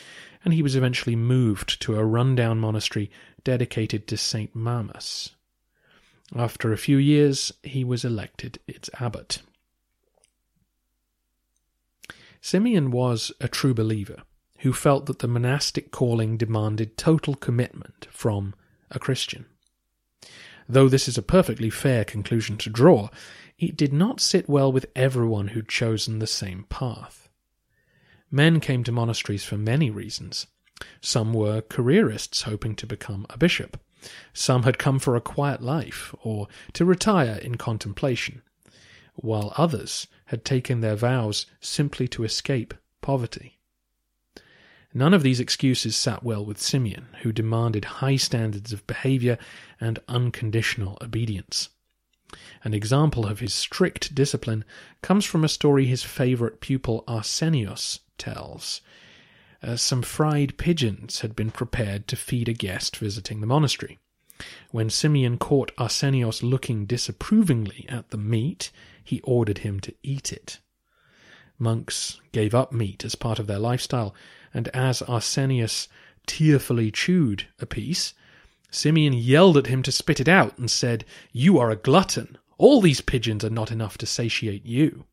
and 0.45 0.53
he 0.53 0.61
was 0.61 0.75
eventually 0.75 1.15
moved 1.15 1.81
to 1.81 1.95
a 1.95 2.05
rundown 2.05 2.59
monastery 2.59 3.09
dedicated 3.43 4.07
to 4.07 4.15
Saint 4.15 4.55
Mamas. 4.55 5.31
After 6.35 6.71
a 6.71 6.77
few 6.77 6.97
years, 6.97 7.51
he 7.63 7.83
was 7.83 8.05
elected 8.05 8.59
its 8.67 8.91
abbot. 8.99 9.41
Symeon 12.41 12.89
was 12.89 13.31
a 13.41 13.47
true 13.47 13.73
believer 13.73 14.21
who 14.59 14.71
felt 14.71 15.07
that 15.07 15.19
the 15.19 15.27
monastic 15.27 15.89
calling 15.89 16.37
demanded 16.37 16.95
total 16.95 17.33
commitment 17.33 18.07
from 18.11 18.53
a 18.91 18.99
Christian. 18.99 19.45
Though 20.67 20.87
this 20.87 21.07
is 21.07 21.17
a 21.17 21.23
perfectly 21.23 21.71
fair 21.71 22.05
conclusion 22.05 22.57
to 22.57 22.69
draw, 22.69 23.09
it 23.60 23.76
did 23.76 23.91
not 23.91 24.22
sit 24.22 24.50
well 24.50 24.72
with 24.72 24.86
everyone 24.95 25.50
who'd 25.50 25.67
chosen 25.67 26.19
the 26.19 26.28
same 26.28 26.63
path. 26.69 27.30
Men 28.32 28.60
came 28.60 28.84
to 28.86 28.91
monasteries 28.91 29.43
for 29.43 29.58
many 29.58 29.89
reasons. 29.89 30.48
Some 31.02 31.34
were 31.34 31.62
careerists 31.62 32.43
hoping 32.43 32.76
to 32.78 32.88
become 32.88 33.26
a 33.30 33.38
bishop. 33.38 33.80
Some 34.34 34.63
had 34.63 34.78
come 34.78 34.98
for 34.98 35.15
a 35.15 35.22
quiet 35.22 35.62
life 35.62 36.15
or 36.24 36.48
to 36.74 36.86
retire 36.86 37.38
in 37.41 37.56
contemplation, 37.56 38.41
while 39.15 39.54
others 39.58 40.08
had 40.28 40.45
taken 40.45 40.80
their 40.80 40.95
vows 40.95 41.45
simply 41.60 42.08
to 42.10 42.24
escape 42.24 42.74
poverty. 43.02 43.60
None 44.93 45.13
of 45.13 45.22
these 45.22 45.41
excuses 45.41 45.98
sat 45.98 46.24
well 46.24 46.45
with 46.45 46.58
Symeon, 46.60 47.13
who 47.22 47.34
demanded 47.34 47.86
high 47.86 48.15
standards 48.15 48.72
of 48.72 48.88
behavior 48.88 49.38
and 49.82 50.00
unconditional 50.08 50.98
obedience. 51.02 51.69
An 52.63 52.74
example 52.74 53.26
of 53.26 53.39
his 53.39 53.54
strict 53.54 54.13
discipline 54.13 54.65
comes 55.02 55.26
from 55.26 55.43
a 55.43 55.50
story 55.50 55.86
his 55.86 56.04
favorite 56.04 56.60
pupil 56.60 57.04
Arsenios 57.08 58.00
tells. 58.17 58.82
Uh, 59.63 59.76
some 59.76 60.02
fried 60.02 60.58
pigeons 60.58 61.22
had 61.22 61.36
been 61.36 61.52
prepared 61.52 62.08
to 62.08 62.15
feed 62.15 62.50
a 62.50 62.54
guest 62.54 62.98
visiting 62.98 63.41
the 63.41 63.48
monastery. 63.48 63.98
When 64.72 64.89
Symeon 64.89 65.38
caught 65.38 65.72
Arsenios 65.78 66.43
looking 66.43 66.86
disapprovingly 66.86 67.86
at 67.89 68.10
the 68.10 68.17
meat, 68.17 68.72
he 69.04 69.22
ordered 69.22 69.60
him 69.60 69.80
to 69.82 69.93
eat 70.04 70.32
it. 70.32 70.60
Monks 71.58 72.22
gave 72.32 72.56
up 72.56 72.72
meat 72.72 73.04
as 73.04 73.15
part 73.15 73.39
of 73.39 73.48
their 73.48 73.60
lifestyle, 73.60 74.15
and 74.54 74.69
as 74.69 75.02
Arsenios 75.02 75.89
tearfully 76.26 76.89
chewed 76.89 77.48
a 77.60 77.65
piece, 77.65 78.13
Symeon 78.72 79.13
yelled 79.15 79.58
at 79.58 79.67
him 79.67 79.84
to 79.84 79.91
spit 79.91 80.19
it 80.19 80.28
out 80.30 80.58
and 80.58 80.69
said, 80.69 81.04
You 81.34 81.58
are 81.58 81.72
a 81.72 81.76
glutton. 81.76 82.38
All 82.60 82.82
these 82.82 83.00
pigeons 83.00 83.45
are 83.45 83.50
not 83.50 83.72
enough 83.72 83.98
to 84.00 84.06
satiate 84.06 84.65
you. 84.65 85.06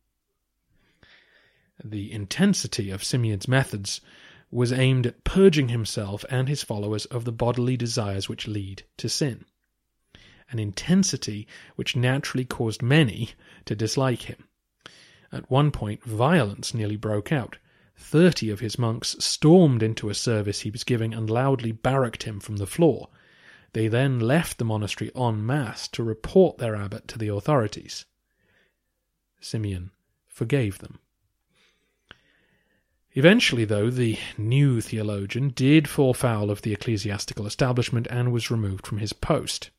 The 1.82 2.10
intensity 2.10 2.90
of 2.90 3.04
Symeon's 3.04 3.46
methods 3.46 4.00
was 4.50 4.72
aimed 4.72 5.06
at 5.06 5.22
purging 5.22 5.68
himself 5.68 6.24
and 6.28 6.48
his 6.48 6.64
followers 6.64 7.04
of 7.06 7.24
the 7.24 7.30
bodily 7.30 7.76
desires 7.76 8.28
which 8.28 8.48
lead 8.48 8.82
to 8.96 9.08
sin, 9.08 9.44
an 10.50 10.58
intensity 10.58 11.46
which 11.76 11.94
naturally 11.94 12.44
caused 12.44 12.82
many 12.82 13.30
to 13.64 13.76
dislike 13.76 14.22
him. 14.22 14.48
At 15.30 15.48
one 15.48 15.70
point, 15.70 16.02
violence 16.02 16.74
nearly 16.74 16.96
broke 16.96 17.30
out. 17.30 17.58
Thirty 17.96 18.50
of 18.50 18.58
his 18.58 18.76
monks 18.76 19.14
stormed 19.20 19.84
into 19.84 20.10
a 20.10 20.14
service 20.14 20.60
he 20.60 20.70
was 20.70 20.82
giving 20.82 21.14
and 21.14 21.30
loudly 21.30 21.70
barracked 21.70 22.24
him 22.24 22.40
from 22.40 22.56
the 22.56 22.66
floor. 22.66 23.08
They 23.72 23.88
then 23.88 24.18
left 24.20 24.58
the 24.58 24.64
monastery 24.64 25.10
en 25.14 25.44
masse 25.44 25.88
to 25.88 26.02
report 26.02 26.58
their 26.58 26.76
abbot 26.76 27.08
to 27.08 27.18
the 27.18 27.28
authorities. 27.28 28.04
Symeon 29.40 29.90
forgave 30.26 30.78
them. 30.78 30.98
Eventually, 33.12 33.64
though, 33.64 33.88
the 33.88 34.18
new 34.36 34.82
theologian 34.82 35.48
did 35.48 35.88
fall 35.88 36.12
foul 36.12 36.50
of 36.50 36.60
the 36.60 36.74
ecclesiastical 36.74 37.46
establishment 37.46 38.06
and 38.10 38.30
was 38.30 38.50
removed 38.50 38.86
from 38.86 38.98
his 38.98 39.14
post. 39.14 39.70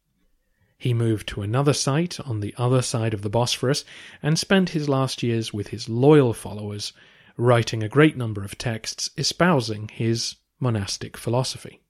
He 0.80 0.93
moved 0.93 1.28
to 1.30 1.43
another 1.43 1.73
site 1.73 2.19
on 2.19 2.39
the 2.39 2.56
other 2.58 2.82
side 2.82 3.13
of 3.13 3.21
the 3.21 3.30
Bosphorus 3.30 3.86
and 4.23 4.39
spent 4.39 4.69
his 4.69 4.89
last 4.89 5.21
years 5.21 5.54
with 5.54 5.67
his 5.67 5.88
loyal 5.88 6.34
followers, 6.34 6.93
writing 7.36 7.84
a 7.84 7.89
great 7.89 8.17
number 8.17 8.43
of 8.43 8.58
texts 8.58 9.12
espousing 9.17 9.88
his 9.89 10.36
monastic 10.60 11.15
philosophy. 11.15 11.82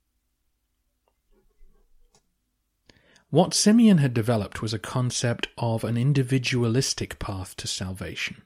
What 3.29 3.51
Symeon 3.51 3.99
had 3.99 4.13
developed 4.13 4.61
was 4.61 4.73
a 4.73 4.79
concept 4.79 5.49
of 5.57 5.83
an 5.83 5.97
individualistic 5.97 7.19
path 7.19 7.57
to 7.57 7.67
salvation. 7.67 8.41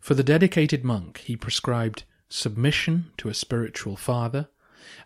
For 0.00 0.14
the 0.14 0.24
dedicated 0.24 0.84
monk, 0.84 1.18
he 1.18 1.36
prescribed 1.36 2.02
submission 2.28 3.12
to 3.18 3.28
a 3.28 3.34
spiritual 3.34 3.96
father, 3.96 4.48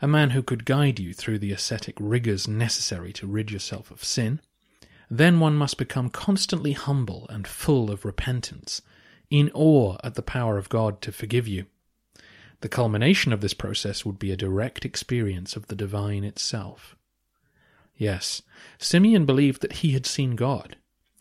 a 0.00 0.08
man 0.08 0.30
who 0.30 0.42
could 0.42 0.64
guide 0.64 0.98
you 0.98 1.12
through 1.12 1.38
the 1.38 1.52
ascetic 1.52 1.96
rigours 2.00 2.48
necessary 2.48 3.12
to 3.12 3.26
rid 3.26 3.50
yourself 3.50 3.90
of 3.90 4.02
sin. 4.02 4.40
Then 5.10 5.38
one 5.38 5.54
must 5.54 5.76
become 5.76 6.08
constantly 6.08 6.72
humble 6.72 7.26
and 7.28 7.46
full 7.46 7.90
of 7.90 8.06
repentance, 8.06 8.80
in 9.28 9.50
awe 9.52 9.98
at 10.02 10.14
the 10.14 10.22
power 10.22 10.56
of 10.56 10.70
God 10.70 11.02
to 11.02 11.12
forgive 11.12 11.46
you. 11.46 11.66
The 12.62 12.70
culmination 12.70 13.34
of 13.34 13.42
this 13.42 13.54
process 13.54 14.06
would 14.06 14.18
be 14.18 14.32
a 14.32 14.36
direct 14.36 14.86
experience 14.86 15.56
of 15.56 15.66
the 15.66 15.76
divine 15.76 16.24
itself. 16.24 16.96
Yes, 17.98 18.42
Symeon 18.78 19.26
believed 19.26 19.60
that 19.60 19.74
he 19.74 19.90
had 19.90 20.06
seen 20.06 20.36
God, 20.36 20.76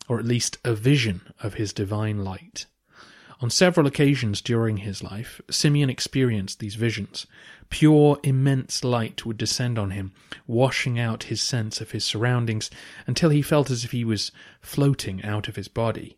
or 0.08 0.20
at 0.20 0.26
least 0.26 0.60
a 0.64 0.76
vision 0.76 1.22
of 1.42 1.56
his 1.56 1.74
divine 1.74 2.24
light. 2.24 2.68
On 3.40 3.50
several 3.50 3.86
occasions 3.86 4.42
during 4.42 4.78
his 4.78 5.04
life, 5.04 5.42
Symeon 5.48 5.90
experienced 5.90 6.60
these 6.60 6.76
visions. 6.76 7.26
Pure, 7.70 8.20
immense 8.24 8.84
light 8.84 9.26
would 9.26 9.38
descend 9.38 9.78
on 9.78 9.92
him, 9.92 10.12
washing 10.46 11.00
out 11.00 11.24
his 11.24 11.42
sense 11.42 11.82
of 11.82 11.92
his 11.92 12.06
surroundings 12.06 12.70
until 13.06 13.32
he 13.32 13.42
felt 13.42 13.70
as 13.70 13.84
if 13.84 13.92
he 13.92 14.06
was 14.06 14.32
floating 14.62 15.24
out 15.24 15.48
of 15.48 15.56
his 15.56 15.68
body. 15.68 16.18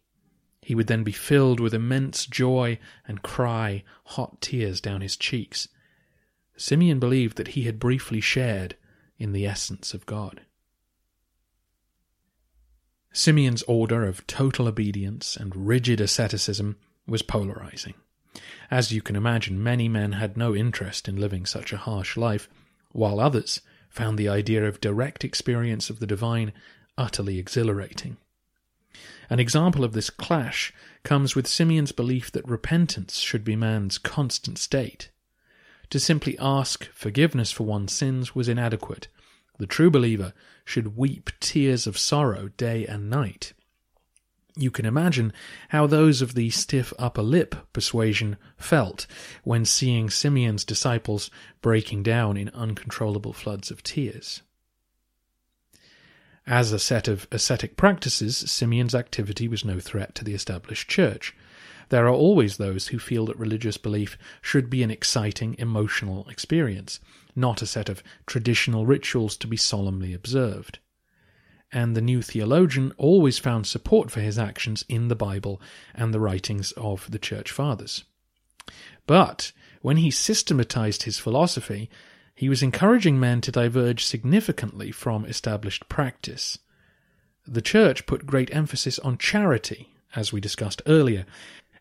He 0.62 0.76
would 0.76 0.88
then 0.88 1.04
be 1.04 1.12
filled 1.12 1.60
with 1.60 1.74
immense 1.74 2.26
joy 2.26 2.80
and 3.08 3.22
cry 3.22 3.84
hot 4.04 4.40
tears 4.42 4.80
down 4.80 5.02
his 5.02 5.18
cheeks. 5.18 5.70
Symeon 6.58 7.00
believed 7.00 7.38
that 7.38 7.50
he 7.50 7.64
had 7.64 7.80
briefly 7.80 8.22
shared 8.22 8.76
in 9.18 9.32
the 9.32 9.46
essence 9.46 9.94
of 9.94 10.06
God. 10.06 10.42
Symeon's 13.12 13.64
order 13.64 14.06
of 14.06 14.26
total 14.28 14.68
obedience 14.68 15.36
and 15.36 15.68
rigid 15.68 16.00
asceticism 16.00 16.78
was 17.08 17.22
polarizing. 17.22 17.96
As 18.70 18.92
you 18.92 19.02
can 19.02 19.16
imagine, 19.16 19.62
many 19.62 19.90
men 19.90 20.14
had 20.14 20.38
no 20.38 20.56
interest 20.56 21.08
in 21.08 21.16
living 21.16 21.46
such 21.46 21.74
a 21.74 21.78
harsh 21.78 22.16
life, 22.16 22.48
while 22.92 23.20
others 23.20 23.62
found 23.90 24.18
the 24.18 24.30
idea 24.30 24.66
of 24.66 24.80
direct 24.80 25.24
experience 25.24 25.90
of 25.90 26.00
the 26.00 26.08
divine 26.08 26.54
utterly 26.98 27.40
exhilarating. 27.40 28.18
An 29.30 29.40
example 29.40 29.84
of 29.84 29.94
this 29.94 30.10
clash 30.10 30.74
comes 31.04 31.36
with 31.36 31.48
Symeon's 31.48 31.92
belief 31.92 32.32
that 32.32 32.48
repentance 32.48 33.18
should 33.18 33.44
be 33.44 33.56
man's 33.56 33.98
constant 33.98 34.58
state. 34.58 35.10
To 35.90 36.00
simply 36.00 36.38
ask 36.40 36.86
forgiveness 36.92 37.52
for 37.52 37.64
one's 37.64 37.94
sins 37.94 38.36
was 38.36 38.48
inadequate. 38.48 39.08
The 39.60 39.68
true 39.68 39.92
believer 39.92 40.34
should 40.66 40.98
weep 40.98 41.30
tears 41.40 41.86
of 41.86 41.98
sorrow 41.98 42.48
day 42.58 42.86
and 42.88 43.10
night. 43.10 43.54
You 44.56 44.72
can 44.72 44.86
imagine 44.86 45.32
how 45.70 45.86
those 45.86 46.22
of 46.22 46.34
the 46.34 46.50
stiff 46.50 46.94
upper 46.98 47.22
lip 47.22 47.56
persuasion 47.72 48.38
felt 48.58 49.06
when 49.44 49.66
seeing 49.66 50.10
Symeon's 50.10 50.66
disciples 50.66 51.30
breaking 51.62 52.04
down 52.04 52.36
in 52.36 52.50
uncontrollable 52.50 53.34
floods 53.34 53.70
of 53.70 53.84
tears. 53.84 54.42
As 56.48 56.72
a 56.72 56.80
set 56.80 57.08
of 57.08 57.28
ascetic 57.32 57.78
practices, 57.78 58.38
Symeon's 58.38 58.96
activity 58.96 59.48
was 59.48 59.64
no 59.64 59.80
threat 59.80 60.16
to 60.16 60.24
the 60.24 60.34
established 60.34 60.90
church. 60.90 61.36
There 61.90 62.06
are 62.08 62.14
always 62.14 62.58
those 62.58 62.88
who 62.88 63.00
feel 63.00 63.26
that 63.28 63.38
religious 63.38 63.78
belief 63.78 64.18
should 64.42 64.70
be 64.70 64.84
an 64.84 64.92
exciting 64.92 65.56
emotional 65.60 66.28
experience, 66.30 67.00
not 67.36 67.62
a 67.62 67.68
set 67.68 67.90
of 67.90 68.04
traditional 68.26 68.86
rituals 68.86 69.38
to 69.38 69.48
be 69.48 69.58
solemnly 69.58 70.14
observed. 70.14 70.80
And 71.72 71.96
the 71.96 72.02
new 72.02 72.22
theologian 72.22 72.94
always 72.98 73.38
found 73.38 73.68
support 73.68 74.10
for 74.10 74.22
his 74.22 74.40
actions 74.40 74.84
in 74.90 75.08
the 75.08 75.16
Bible 75.16 75.62
and 75.94 76.14
the 76.14 76.20
writings 76.20 76.72
of 76.74 77.10
the 77.12 77.20
Church 77.20 77.52
Fathers. 77.52 78.06
But 79.06 79.52
when 79.82 79.98
he 79.98 80.12
systematized 80.12 81.04
his 81.04 81.20
philosophy, 81.20 81.90
he 82.36 82.50
was 82.50 82.64
encouraging 82.64 83.20
men 83.20 83.42
to 83.42 83.52
diverge 83.52 84.06
significantly 84.06 84.92
from 84.92 85.26
established 85.26 85.90
practice. 85.90 86.58
The 87.46 87.62
Church 87.62 88.06
put 88.06 88.26
great 88.26 88.54
emphasis 88.54 89.00
on 89.00 89.18
charity, 89.18 89.90
as 90.16 90.32
we 90.32 90.40
discussed 90.40 90.82
earlier, 90.86 91.26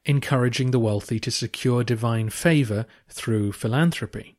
encouraging 0.04 0.70
the 0.70 0.78
wealthy 0.78 1.20
to 1.20 1.30
secure 1.30 1.84
divine 1.84 2.30
favour 2.30 2.86
through 3.08 3.52
philanthropy. 3.52 4.37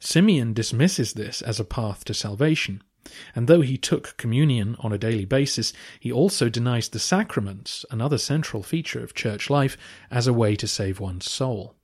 Symeon 0.00 0.54
dismisses 0.54 1.12
this 1.12 1.42
as 1.42 1.60
a 1.60 1.64
path 1.64 2.04
to 2.04 2.14
salvation, 2.14 2.82
and 3.34 3.46
though 3.46 3.60
he 3.60 3.76
took 3.76 4.16
communion 4.16 4.76
on 4.80 4.92
a 4.92 4.98
daily 4.98 5.24
basis, 5.24 5.72
he 6.00 6.10
also 6.10 6.48
denies 6.48 6.88
the 6.88 6.98
sacraments, 6.98 7.84
another 7.90 8.18
central 8.18 8.62
feature 8.62 9.02
of 9.02 9.14
church 9.14 9.50
life, 9.50 9.76
as 10.10 10.26
a 10.26 10.32
way 10.32 10.56
to 10.56 10.66
save 10.66 10.98
one's 10.98 11.30
soul. 11.30 11.74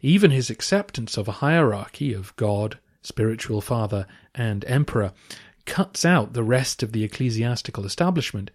Even 0.00 0.30
his 0.30 0.50
acceptance 0.50 1.16
of 1.16 1.28
a 1.28 1.40
hierarchy 1.40 2.12
of 2.12 2.34
God, 2.36 2.78
spiritual 3.02 3.60
father, 3.60 4.06
and 4.34 4.64
emperor 4.66 5.12
cuts 5.64 6.04
out 6.04 6.32
the 6.32 6.42
rest 6.42 6.82
of 6.82 6.92
the 6.92 7.04
ecclesiastical 7.04 7.84
establishment. 7.84 8.50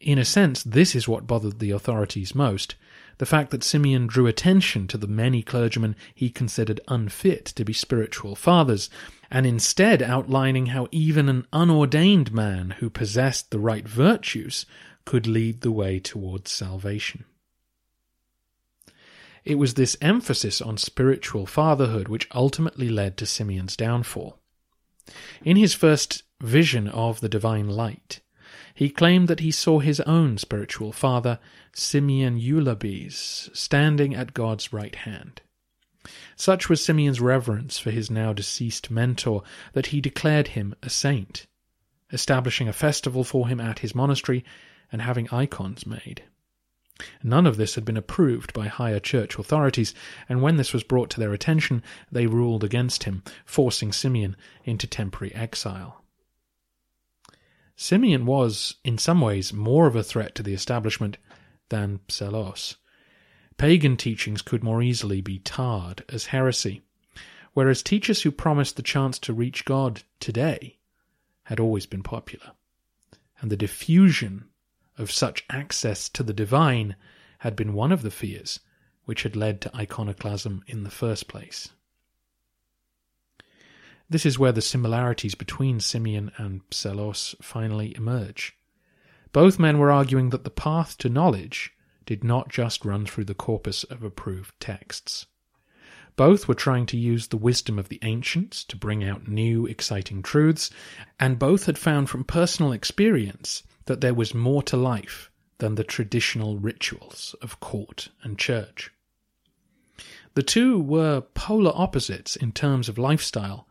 In 0.00 0.18
a 0.18 0.24
sense, 0.24 0.62
this 0.62 0.94
is 0.94 1.08
what 1.08 1.26
bothered 1.26 1.58
the 1.58 1.70
authorities 1.70 2.34
most 2.34 2.74
the 3.20 3.26
fact 3.26 3.50
that 3.50 3.60
Symeon 3.60 4.06
drew 4.06 4.26
attention 4.26 4.86
to 4.86 4.96
the 4.96 5.06
many 5.06 5.42
clergymen 5.42 5.94
he 6.14 6.30
considered 6.30 6.80
unfit 6.88 7.44
to 7.44 7.66
be 7.66 7.74
spiritual 7.74 8.34
fathers, 8.34 8.88
and 9.30 9.44
instead 9.44 10.00
outlining 10.00 10.66
how 10.66 10.88
even 10.90 11.28
an 11.28 11.46
unordained 11.52 12.32
man 12.32 12.70
who 12.78 12.88
possessed 12.88 13.50
the 13.50 13.58
right 13.58 13.86
virtues 13.86 14.64
could 15.04 15.26
lead 15.26 15.60
the 15.60 15.70
way 15.70 15.98
towards 15.98 16.50
salvation. 16.50 17.26
It 19.44 19.56
was 19.56 19.74
this 19.74 19.98
emphasis 20.00 20.62
on 20.62 20.78
spiritual 20.78 21.44
fatherhood 21.44 22.08
which 22.08 22.28
ultimately 22.34 22.88
led 22.88 23.18
to 23.18 23.26
Symeon's 23.26 23.76
downfall. 23.76 24.38
In 25.44 25.58
his 25.58 25.74
first 25.74 26.22
vision 26.40 26.88
of 26.88 27.20
the 27.20 27.28
divine 27.28 27.68
light, 27.68 28.20
he 28.80 28.88
claimed 28.88 29.28
that 29.28 29.40
he 29.40 29.50
saw 29.50 29.78
his 29.78 30.00
own 30.00 30.38
spiritual 30.38 30.90
father, 30.90 31.38
Symeon 31.74 32.42
Eulabes, 32.42 33.54
standing 33.54 34.14
at 34.14 34.32
God's 34.32 34.72
right 34.72 34.94
hand. 34.94 35.42
Such 36.34 36.70
was 36.70 36.80
Symeon's 36.80 37.20
reverence 37.20 37.78
for 37.78 37.90
his 37.90 38.10
now 38.10 38.32
deceased 38.32 38.90
mentor 38.90 39.42
that 39.74 39.88
he 39.88 40.00
declared 40.00 40.48
him 40.48 40.74
a 40.82 40.88
saint, 40.88 41.46
establishing 42.10 42.68
a 42.68 42.72
festival 42.72 43.22
for 43.22 43.48
him 43.48 43.60
at 43.60 43.80
his 43.80 43.94
monastery 43.94 44.46
and 44.90 45.02
having 45.02 45.28
icons 45.30 45.84
made. 45.84 46.22
None 47.22 47.46
of 47.46 47.58
this 47.58 47.74
had 47.74 47.84
been 47.84 47.98
approved 47.98 48.54
by 48.54 48.68
higher 48.68 48.98
church 48.98 49.38
authorities, 49.38 49.92
and 50.26 50.40
when 50.40 50.56
this 50.56 50.72
was 50.72 50.84
brought 50.84 51.10
to 51.10 51.20
their 51.20 51.34
attention, 51.34 51.82
they 52.10 52.26
ruled 52.26 52.64
against 52.64 53.02
him, 53.02 53.24
forcing 53.44 53.90
Symeon 53.90 54.36
into 54.64 54.86
temporary 54.86 55.34
exile. 55.34 55.99
Symeon 57.80 58.24
was, 58.24 58.74
in 58.84 58.98
some 58.98 59.22
ways, 59.22 59.54
more 59.54 59.86
of 59.86 59.96
a 59.96 60.02
threat 60.02 60.34
to 60.34 60.42
the 60.42 60.52
establishment 60.52 61.16
than 61.70 62.00
Psellos. 62.08 62.76
Pagan 63.56 63.96
teachings 63.96 64.42
could 64.42 64.62
more 64.62 64.82
easily 64.82 65.22
be 65.22 65.38
tarred 65.38 66.04
as 66.10 66.26
heresy, 66.26 66.82
whereas 67.54 67.82
teachers 67.82 68.20
who 68.20 68.30
promised 68.30 68.76
the 68.76 68.82
chance 68.82 69.18
to 69.20 69.32
reach 69.32 69.64
God 69.64 70.02
today 70.20 70.76
had 71.44 71.58
always 71.58 71.86
been 71.86 72.02
popular. 72.02 72.52
And 73.40 73.50
the 73.50 73.56
diffusion 73.56 74.50
of 74.98 75.10
such 75.10 75.46
access 75.48 76.10
to 76.10 76.22
the 76.22 76.34
divine 76.34 76.96
had 77.38 77.56
been 77.56 77.72
one 77.72 77.92
of 77.92 78.02
the 78.02 78.10
fears 78.10 78.60
which 79.06 79.22
had 79.22 79.36
led 79.36 79.62
to 79.62 79.74
iconoclasm 79.74 80.62
in 80.66 80.82
the 80.82 80.90
first 80.90 81.28
place. 81.28 81.70
This 84.10 84.26
is 84.26 84.40
where 84.40 84.50
the 84.50 84.60
similarities 84.60 85.36
between 85.36 85.78
Symeon 85.78 86.32
and 86.36 86.68
Psellos 86.68 87.36
finally 87.40 87.96
emerge. 87.96 88.56
Both 89.32 89.60
men 89.60 89.78
were 89.78 89.92
arguing 89.92 90.30
that 90.30 90.42
the 90.42 90.50
path 90.50 90.98
to 90.98 91.08
knowledge 91.08 91.72
did 92.06 92.24
not 92.24 92.48
just 92.48 92.84
run 92.84 93.06
through 93.06 93.26
the 93.26 93.34
corpus 93.34 93.84
of 93.84 94.02
approved 94.02 94.58
texts. 94.58 95.26
Both 96.16 96.48
were 96.48 96.56
trying 96.56 96.86
to 96.86 96.98
use 96.98 97.28
the 97.28 97.36
wisdom 97.36 97.78
of 97.78 97.88
the 97.88 98.00
ancients 98.02 98.64
to 98.64 98.76
bring 98.76 99.04
out 99.04 99.28
new, 99.28 99.64
exciting 99.66 100.24
truths, 100.24 100.70
and 101.20 101.38
both 101.38 101.66
had 101.66 101.78
found 101.78 102.10
from 102.10 102.24
personal 102.24 102.72
experience 102.72 103.62
that 103.84 104.00
there 104.00 104.12
was 104.12 104.34
more 104.34 104.64
to 104.64 104.76
life 104.76 105.30
than 105.58 105.76
the 105.76 105.84
traditional 105.84 106.58
rituals 106.58 107.36
of 107.40 107.60
court 107.60 108.08
and 108.24 108.38
church. 108.38 108.90
The 110.34 110.42
two 110.42 110.80
were 110.80 111.20
polar 111.20 111.72
opposites 111.74 112.34
in 112.34 112.50
terms 112.50 112.88
of 112.88 112.98
lifestyle, 112.98 113.68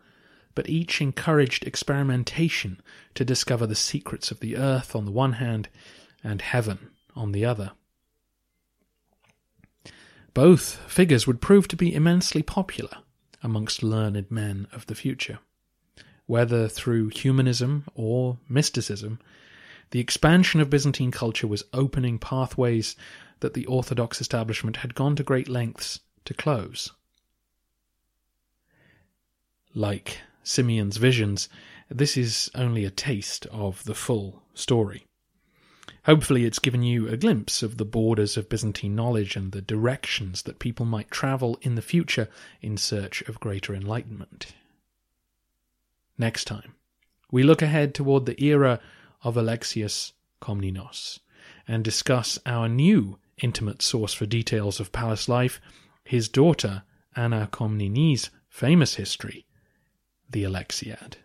but 0.59 0.67
each 0.67 0.99
encouraged 0.99 1.65
experimentation 1.65 2.81
to 3.15 3.23
discover 3.23 3.65
the 3.65 3.73
secrets 3.73 4.29
of 4.29 4.41
the 4.41 4.57
earth 4.57 4.93
on 4.93 5.05
the 5.05 5.11
one 5.11 5.31
hand 5.31 5.69
and 6.21 6.41
heaven 6.41 6.89
on 7.15 7.31
the 7.31 7.45
other. 7.45 7.71
Both 10.33 10.75
figures 10.85 11.25
would 11.25 11.39
prove 11.39 11.69
to 11.69 11.77
be 11.77 11.95
immensely 11.95 12.43
popular 12.43 12.97
amongst 13.41 13.83
learned 13.83 14.29
men 14.29 14.67
of 14.73 14.85
the 14.87 14.95
future. 14.95 15.39
Whether 16.25 16.67
through 16.67 17.07
humanism 17.07 17.85
or 17.95 18.37
mysticism, 18.49 19.17
the 19.91 20.01
expansion 20.01 20.59
of 20.59 20.69
Byzantine 20.69 21.11
culture 21.11 21.47
was 21.47 21.63
opening 21.71 22.19
pathways 22.19 22.97
that 23.39 23.53
the 23.53 23.65
Orthodox 23.67 24.19
establishment 24.19 24.75
had 24.75 24.93
gone 24.93 25.15
to 25.15 25.23
great 25.23 25.47
lengths 25.47 26.01
to 26.25 26.33
close. 26.33 26.91
Like 29.73 30.19
Symeon's 30.49 30.97
visions, 30.97 31.47
this 31.89 32.17
is 32.17 32.49
only 32.55 32.83
a 32.83 32.89
taste 32.89 33.45
of 33.51 33.83
the 33.83 33.93
full 33.93 34.41
story. 34.55 35.05
Hopefully, 36.05 36.43
it's 36.43 36.57
given 36.57 36.81
you 36.81 37.07
a 37.07 37.17
glimpse 37.17 37.61
of 37.61 37.77
the 37.77 37.85
borders 37.85 38.35
of 38.35 38.49
Byzantine 38.49 38.95
knowledge 38.95 39.35
and 39.35 39.51
the 39.51 39.61
directions 39.61 40.41
that 40.43 40.57
people 40.57 40.87
might 40.87 41.11
travel 41.11 41.59
in 41.61 41.75
the 41.75 41.83
future 41.83 42.27
in 42.61 42.77
search 42.77 43.21
of 43.29 43.39
greater 43.39 43.75
enlightenment. 43.75 44.47
Next 46.17 46.45
time, 46.45 46.73
we 47.31 47.43
look 47.43 47.61
ahead 47.61 47.93
toward 47.93 48.25
the 48.25 48.43
era 48.43 48.79
of 49.21 49.37
Alexius 49.37 50.13
Komnenos 50.41 51.19
and 51.67 51.83
discuss 51.83 52.39
our 52.47 52.67
new 52.67 53.19
intimate 53.37 53.83
source 53.83 54.15
for 54.15 54.25
details 54.25 54.79
of 54.79 54.91
palace 54.91 55.29
life, 55.29 55.61
his 56.03 56.27
daughter 56.27 56.81
Anna 57.15 57.47
Komnene's 57.51 58.31
famous 58.49 58.95
history, 58.95 59.45
the 60.29 60.43
Alexiad. 60.43 61.15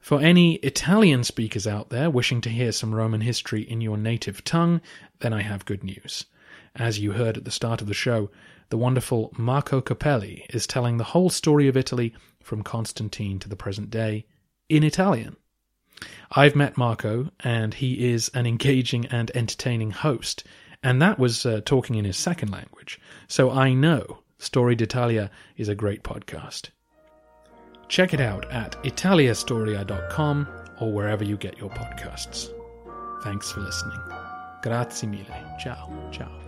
For 0.00 0.20
any 0.20 0.54
Italian 0.56 1.22
speakers 1.22 1.66
out 1.66 1.90
there 1.90 2.08
wishing 2.08 2.40
to 2.40 2.48
hear 2.48 2.72
some 2.72 2.94
Roman 2.94 3.20
history 3.20 3.62
in 3.62 3.80
your 3.80 3.98
native 3.98 4.42
tongue, 4.42 4.80
then 5.20 5.32
I 5.32 5.42
have 5.42 5.66
good 5.66 5.84
news. 5.84 6.24
As 6.74 6.98
you 6.98 7.12
heard 7.12 7.36
at 7.36 7.44
the 7.44 7.50
start 7.50 7.80
of 7.80 7.88
the 7.88 7.94
show, 7.94 8.30
the 8.70 8.78
wonderful 8.78 9.32
Marco 9.36 9.80
Cappelli 9.80 10.46
is 10.50 10.66
telling 10.66 10.96
the 10.96 11.04
whole 11.04 11.30
story 11.30 11.68
of 11.68 11.76
Italy 11.76 12.14
from 12.42 12.62
Constantine 12.62 13.38
to 13.40 13.48
the 13.48 13.56
present 13.56 13.90
day 13.90 14.24
in 14.68 14.82
Italian. 14.82 15.36
I've 16.30 16.56
met 16.56 16.76
Marco, 16.76 17.30
and 17.40 17.74
he 17.74 18.10
is 18.10 18.30
an 18.34 18.46
engaging 18.46 19.06
and 19.06 19.30
entertaining 19.34 19.90
host, 19.90 20.44
and 20.82 21.02
that 21.02 21.18
was 21.18 21.44
uh, 21.44 21.60
talking 21.64 21.96
in 21.96 22.04
his 22.04 22.16
second 22.16 22.50
language. 22.50 23.00
So 23.26 23.50
I 23.50 23.74
know 23.74 24.20
Storia 24.38 24.76
d'Italia 24.76 25.30
is 25.56 25.68
a 25.68 25.74
great 25.74 26.02
podcast. 26.02 26.70
Check 27.88 28.14
it 28.14 28.20
out 28.20 28.50
at 28.52 28.72
italiastoria.com 28.84 30.48
or 30.80 30.92
wherever 30.92 31.24
you 31.24 31.36
get 31.36 31.58
your 31.58 31.70
podcasts. 31.70 32.52
Thanks 33.22 33.50
for 33.50 33.60
listening. 33.60 33.98
Grazie 34.62 35.06
mille. 35.06 35.56
Ciao. 35.58 36.08
Ciao. 36.12 36.47